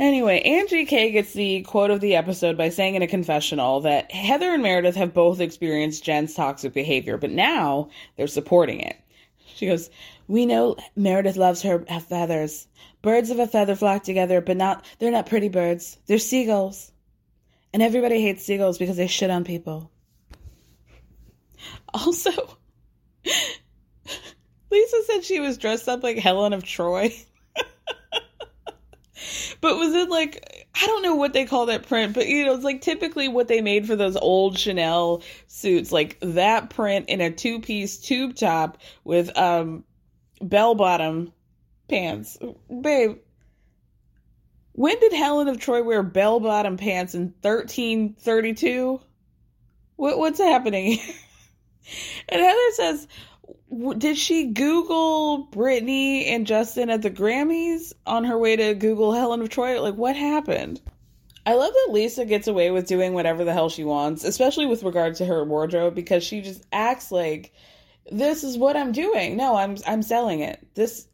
[0.00, 4.10] Anyway, Angie K gets the quote of the episode by saying in a confessional that
[4.10, 8.96] Heather and Meredith have both experienced Jen's toxic behavior, but now they're supporting it.
[9.54, 9.90] She goes,
[10.30, 12.68] We know Meredith loves her feathers.
[13.02, 15.98] Birds of a feather flock together, but not they're not pretty birds.
[16.06, 16.92] They're seagulls.
[17.72, 19.90] And everybody hates seagulls because they shit on people.
[21.92, 22.30] Also,
[24.70, 27.12] Lisa said she was dressed up like Helen of Troy.
[29.60, 32.54] but was it like I don't know what they call that print, but you know,
[32.54, 37.20] it's like typically what they made for those old Chanel suits, like that print in
[37.20, 39.84] a two piece tube top with um
[40.40, 41.32] bell bottom
[41.88, 42.38] pants.
[42.68, 43.18] Babe,
[44.72, 49.00] when did Helen of Troy wear bell bottom pants in 1332?
[49.96, 50.98] What, what's happening?
[52.28, 53.08] and Heather says,
[53.98, 59.42] did she Google Britney and Justin at the Grammys on her way to Google Helen
[59.42, 59.80] of Troy?
[59.80, 60.80] Like, what happened?
[61.46, 64.82] I love that Lisa gets away with doing whatever the hell she wants, especially with
[64.82, 67.52] regard to her wardrobe, because she just acts like
[68.10, 69.36] this is what I'm doing.
[69.36, 70.66] No, I'm I'm selling it.
[70.74, 71.06] This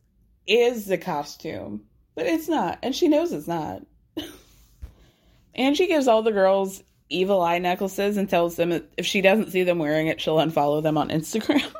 [0.47, 1.85] is the costume,
[2.15, 3.83] but it's not, and she knows it's not.
[5.55, 9.51] and she gives all the girls evil eye necklaces and tells them if she doesn't
[9.51, 11.73] see them wearing it, she'll unfollow them on Instagram.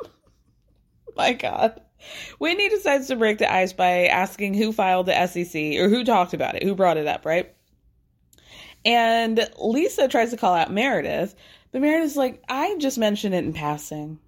[1.15, 1.81] My God.
[2.37, 6.33] Whitney decides to break the ice by asking who filed the SEC or who talked
[6.33, 7.53] about it, who brought it up, right?
[8.85, 11.35] And Lisa tries to call out Meredith,
[11.71, 14.19] but Meredith's like, I just mentioned it in passing.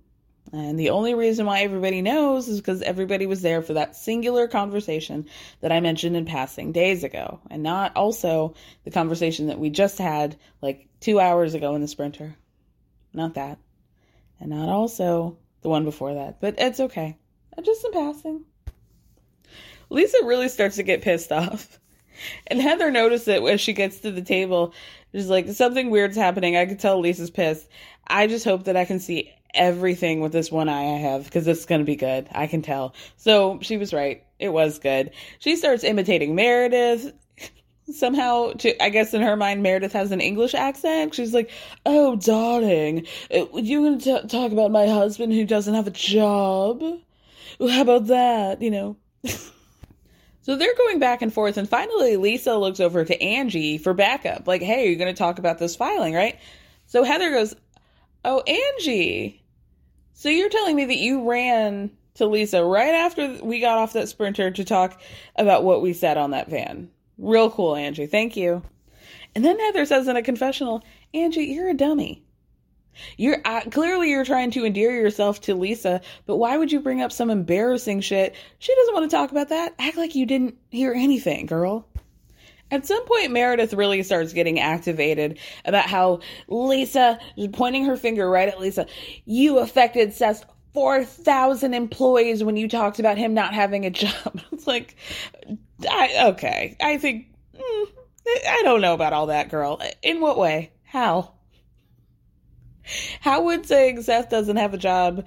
[0.52, 4.48] And the only reason why everybody knows is because everybody was there for that singular
[4.48, 5.28] conversation
[5.62, 10.00] that I mentioned in passing days ago, and not also the conversation that we just
[10.00, 12.36] had like two hours ago in the sprinter.
[13.14, 13.60] Not that.
[14.40, 16.42] And not also the one before that.
[16.42, 17.18] But it's okay.
[17.56, 18.46] I'm just in passing.
[19.90, 21.80] Lisa really starts to get pissed off.
[22.48, 24.74] And Heather noticed it when she gets to the table.
[25.14, 26.58] She's like, something weird's happening.
[26.58, 27.70] I can tell Lisa's pissed.
[28.06, 31.48] I just hope that I can see everything with this one eye I have because
[31.48, 32.28] it's going to be good.
[32.32, 32.94] I can tell.
[33.18, 34.24] So she was right.
[34.40, 35.12] It was good.
[35.40, 37.14] She starts imitating Meredith.
[37.92, 41.16] Somehow, I guess in her mind, Meredith has an English accent.
[41.16, 41.50] She's like,
[41.88, 46.84] "Oh, darling, uh, you going to talk about my husband who doesn't have a job?
[47.60, 48.62] How about that?
[48.62, 48.98] You know."
[50.50, 54.48] So they're going back and forth, and finally Lisa looks over to Angie for backup.
[54.48, 56.40] Like, hey, are you're going to talk about this filing, right?
[56.88, 57.56] So Heather goes,
[58.26, 59.42] Oh, Angie.
[60.14, 64.10] So you're telling me that you ran to Lisa right after we got off that
[64.10, 65.00] sprinter to talk
[65.38, 66.90] about what we said on that van.
[67.18, 68.08] Real cool, Angie.
[68.08, 68.62] Thank you.
[69.36, 72.24] And then Heather says in a confessional, Angie, you're a dummy.
[73.18, 77.02] You're uh, clearly you're trying to endear yourself to Lisa, but why would you bring
[77.02, 78.36] up some embarrassing shit?
[78.58, 79.74] She doesn't want to talk about that.
[79.80, 81.88] Act like you didn't hear anything, girl.
[82.72, 87.20] At some point, Meredith really starts getting activated about how Lisa,
[87.54, 88.86] pointing her finger right at Lisa,
[89.26, 94.42] you affected Seth's 4,000 employees when you talked about him not having a job.
[94.52, 94.98] It's like,
[95.90, 97.88] I, okay, I think, mm,
[98.28, 99.82] I don't know about all that, girl.
[100.02, 100.72] In what way?
[100.84, 101.34] How?
[103.22, 105.26] How would saying Seth doesn't have a job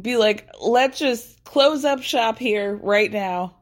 [0.00, 3.56] be like, let's just close up shop here right now?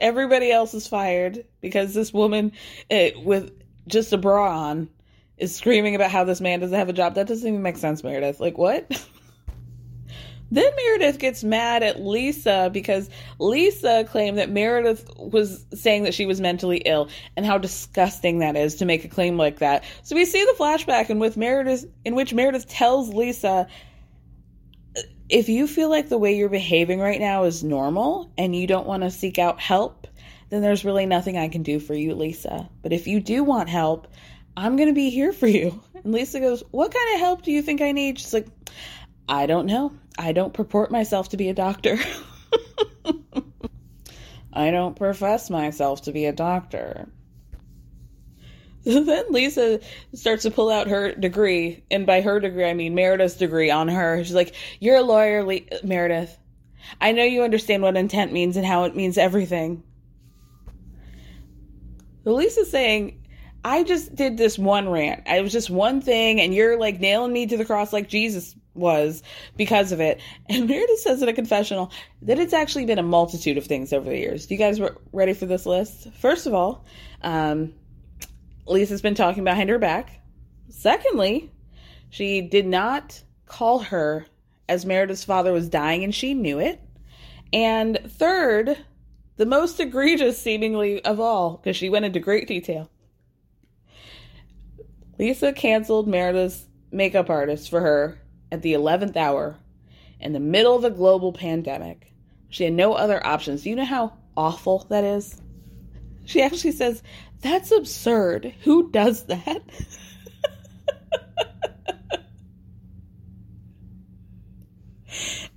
[0.00, 2.52] Everybody else is fired because this woman
[2.90, 3.52] it, with
[3.86, 4.88] just a bra on
[5.36, 7.14] is screaming about how this man doesn't have a job.
[7.14, 8.40] That doesn't even make sense, Meredith.
[8.40, 8.88] Like, what?
[10.50, 16.26] then Meredith gets mad at Lisa because Lisa claimed that Meredith was saying that she
[16.26, 19.84] was mentally ill and how disgusting that is to make a claim like that.
[20.02, 23.66] So we see the flashback in with Meredith in which Meredith tells Lisa
[25.28, 28.86] if you feel like the way you're behaving right now is normal and you don't
[28.86, 30.06] want to seek out help,
[30.50, 32.68] then there's really nothing I can do for you, Lisa.
[32.82, 34.08] But if you do want help,
[34.56, 35.80] I'm going to be here for you.
[36.04, 38.18] And Lisa goes, What kind of help do you think I need?
[38.18, 38.46] She's like,
[39.26, 39.94] I don't know.
[40.18, 41.98] I don't purport myself to be a doctor.
[44.52, 47.08] I don't profess myself to be a doctor.
[49.06, 49.80] then Lisa
[50.12, 53.88] starts to pull out her degree, and by her degree, I mean Meredith's degree on
[53.88, 54.22] her.
[54.22, 56.36] She's like, You're a lawyer, Le- Meredith.
[57.00, 59.82] I know you understand what intent means and how it means everything.
[62.24, 63.22] Lisa's saying,
[63.64, 65.22] I just did this one rant.
[65.26, 68.54] It was just one thing, and you're like nailing me to the cross like Jesus
[68.74, 69.22] was
[69.56, 70.20] because of it.
[70.48, 71.90] And Meredith says in a confessional
[72.22, 74.46] that it's actually been a multitude of things over the years.
[74.46, 74.78] Do you guys
[75.12, 76.12] ready for this list?
[76.20, 76.84] First of all,
[77.22, 77.72] um,
[78.66, 80.20] Lisa's been talking behind her back.
[80.68, 81.52] Secondly,
[82.10, 84.26] she did not call her
[84.68, 86.80] as Meredith's father was dying and she knew it.
[87.52, 88.78] And third,
[89.36, 92.90] the most egregious seemingly of all, because she went into great detail.
[95.18, 98.18] Lisa canceled Meredith's makeup artist for her
[98.50, 99.58] at the 11th hour
[100.20, 102.12] in the middle of a global pandemic.
[102.48, 103.62] She had no other options.
[103.62, 105.40] Do you know how awful that is?
[106.24, 107.02] She actually says,
[107.44, 108.52] That's absurd.
[108.62, 109.46] Who does that?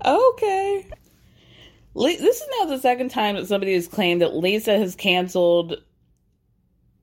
[0.05, 0.85] okay.
[1.95, 5.77] This is now the second time that somebody has claimed that Lisa has canceled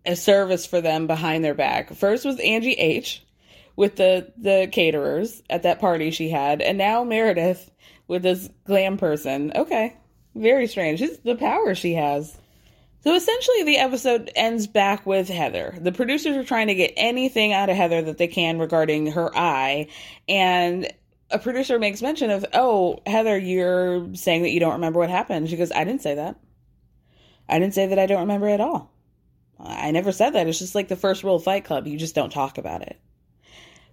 [0.05, 1.95] a service for them behind their back.
[1.95, 3.25] First was Angie H
[3.77, 7.71] with the the caterers at that party she had, and now Meredith
[8.07, 9.51] with this glam person.
[9.57, 9.97] Okay,
[10.35, 11.01] very strange.
[11.01, 12.37] It's the power she has.
[13.05, 15.77] So essentially, the episode ends back with Heather.
[15.79, 19.31] The producers are trying to get anything out of Heather that they can regarding her
[19.37, 19.89] eye.
[20.27, 20.91] And
[21.31, 25.51] a producer makes mention of, Oh, Heather, you're saying that you don't remember what happened.
[25.51, 26.41] She goes, I didn't say that.
[27.47, 28.91] I didn't say that I don't remember at all.
[29.61, 30.47] I never said that.
[30.47, 31.87] It's just like the first rule of Fight Club.
[31.87, 32.99] You just don't talk about it.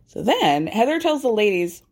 [0.08, 1.84] So then Heather tells the ladies,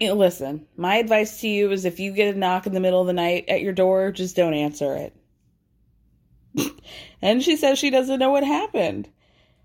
[0.00, 3.06] listen, my advice to you is if you get a knock in the middle of
[3.06, 4.94] the night at your door, just don't answer
[6.56, 6.72] it.
[7.22, 9.08] and she says she doesn't know what happened.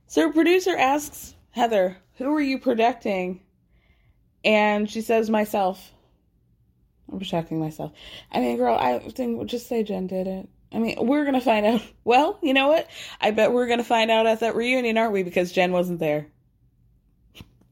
[0.07, 3.41] So producer asks Heather, who are you protecting?
[4.43, 5.91] And she says, myself.
[7.11, 7.91] I'm protecting myself.
[8.31, 10.49] I mean, girl, I think we'll just say Jen did it.
[10.71, 11.81] I mean, we're going to find out.
[12.03, 12.89] Well, you know what?
[13.19, 15.23] I bet we're going to find out at that reunion, aren't we?
[15.23, 16.27] Because Jen wasn't there.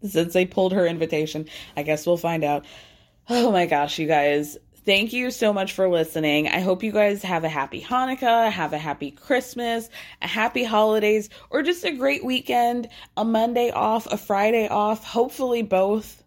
[0.08, 2.66] Since they pulled her invitation, I guess we'll find out.
[3.30, 4.58] Oh my gosh, you guys.
[4.86, 6.48] Thank you so much for listening.
[6.48, 9.90] I hope you guys have a happy Hanukkah, have a happy Christmas,
[10.22, 12.88] a happy holidays, or just a great weekend,
[13.18, 16.24] a Monday off, a Friday off, hopefully both.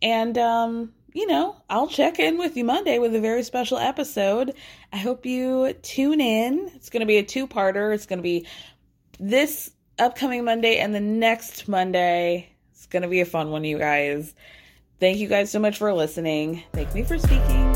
[0.00, 4.54] And, um, you know, I'll check in with you Monday with a very special episode.
[4.90, 6.70] I hope you tune in.
[6.74, 7.94] It's going to be a two parter.
[7.94, 8.46] It's going to be
[9.20, 12.51] this upcoming Monday and the next Monday.
[12.92, 14.34] Going to be a fun one, you guys.
[15.00, 16.62] Thank you guys so much for listening.
[16.74, 17.71] Thank me for speaking.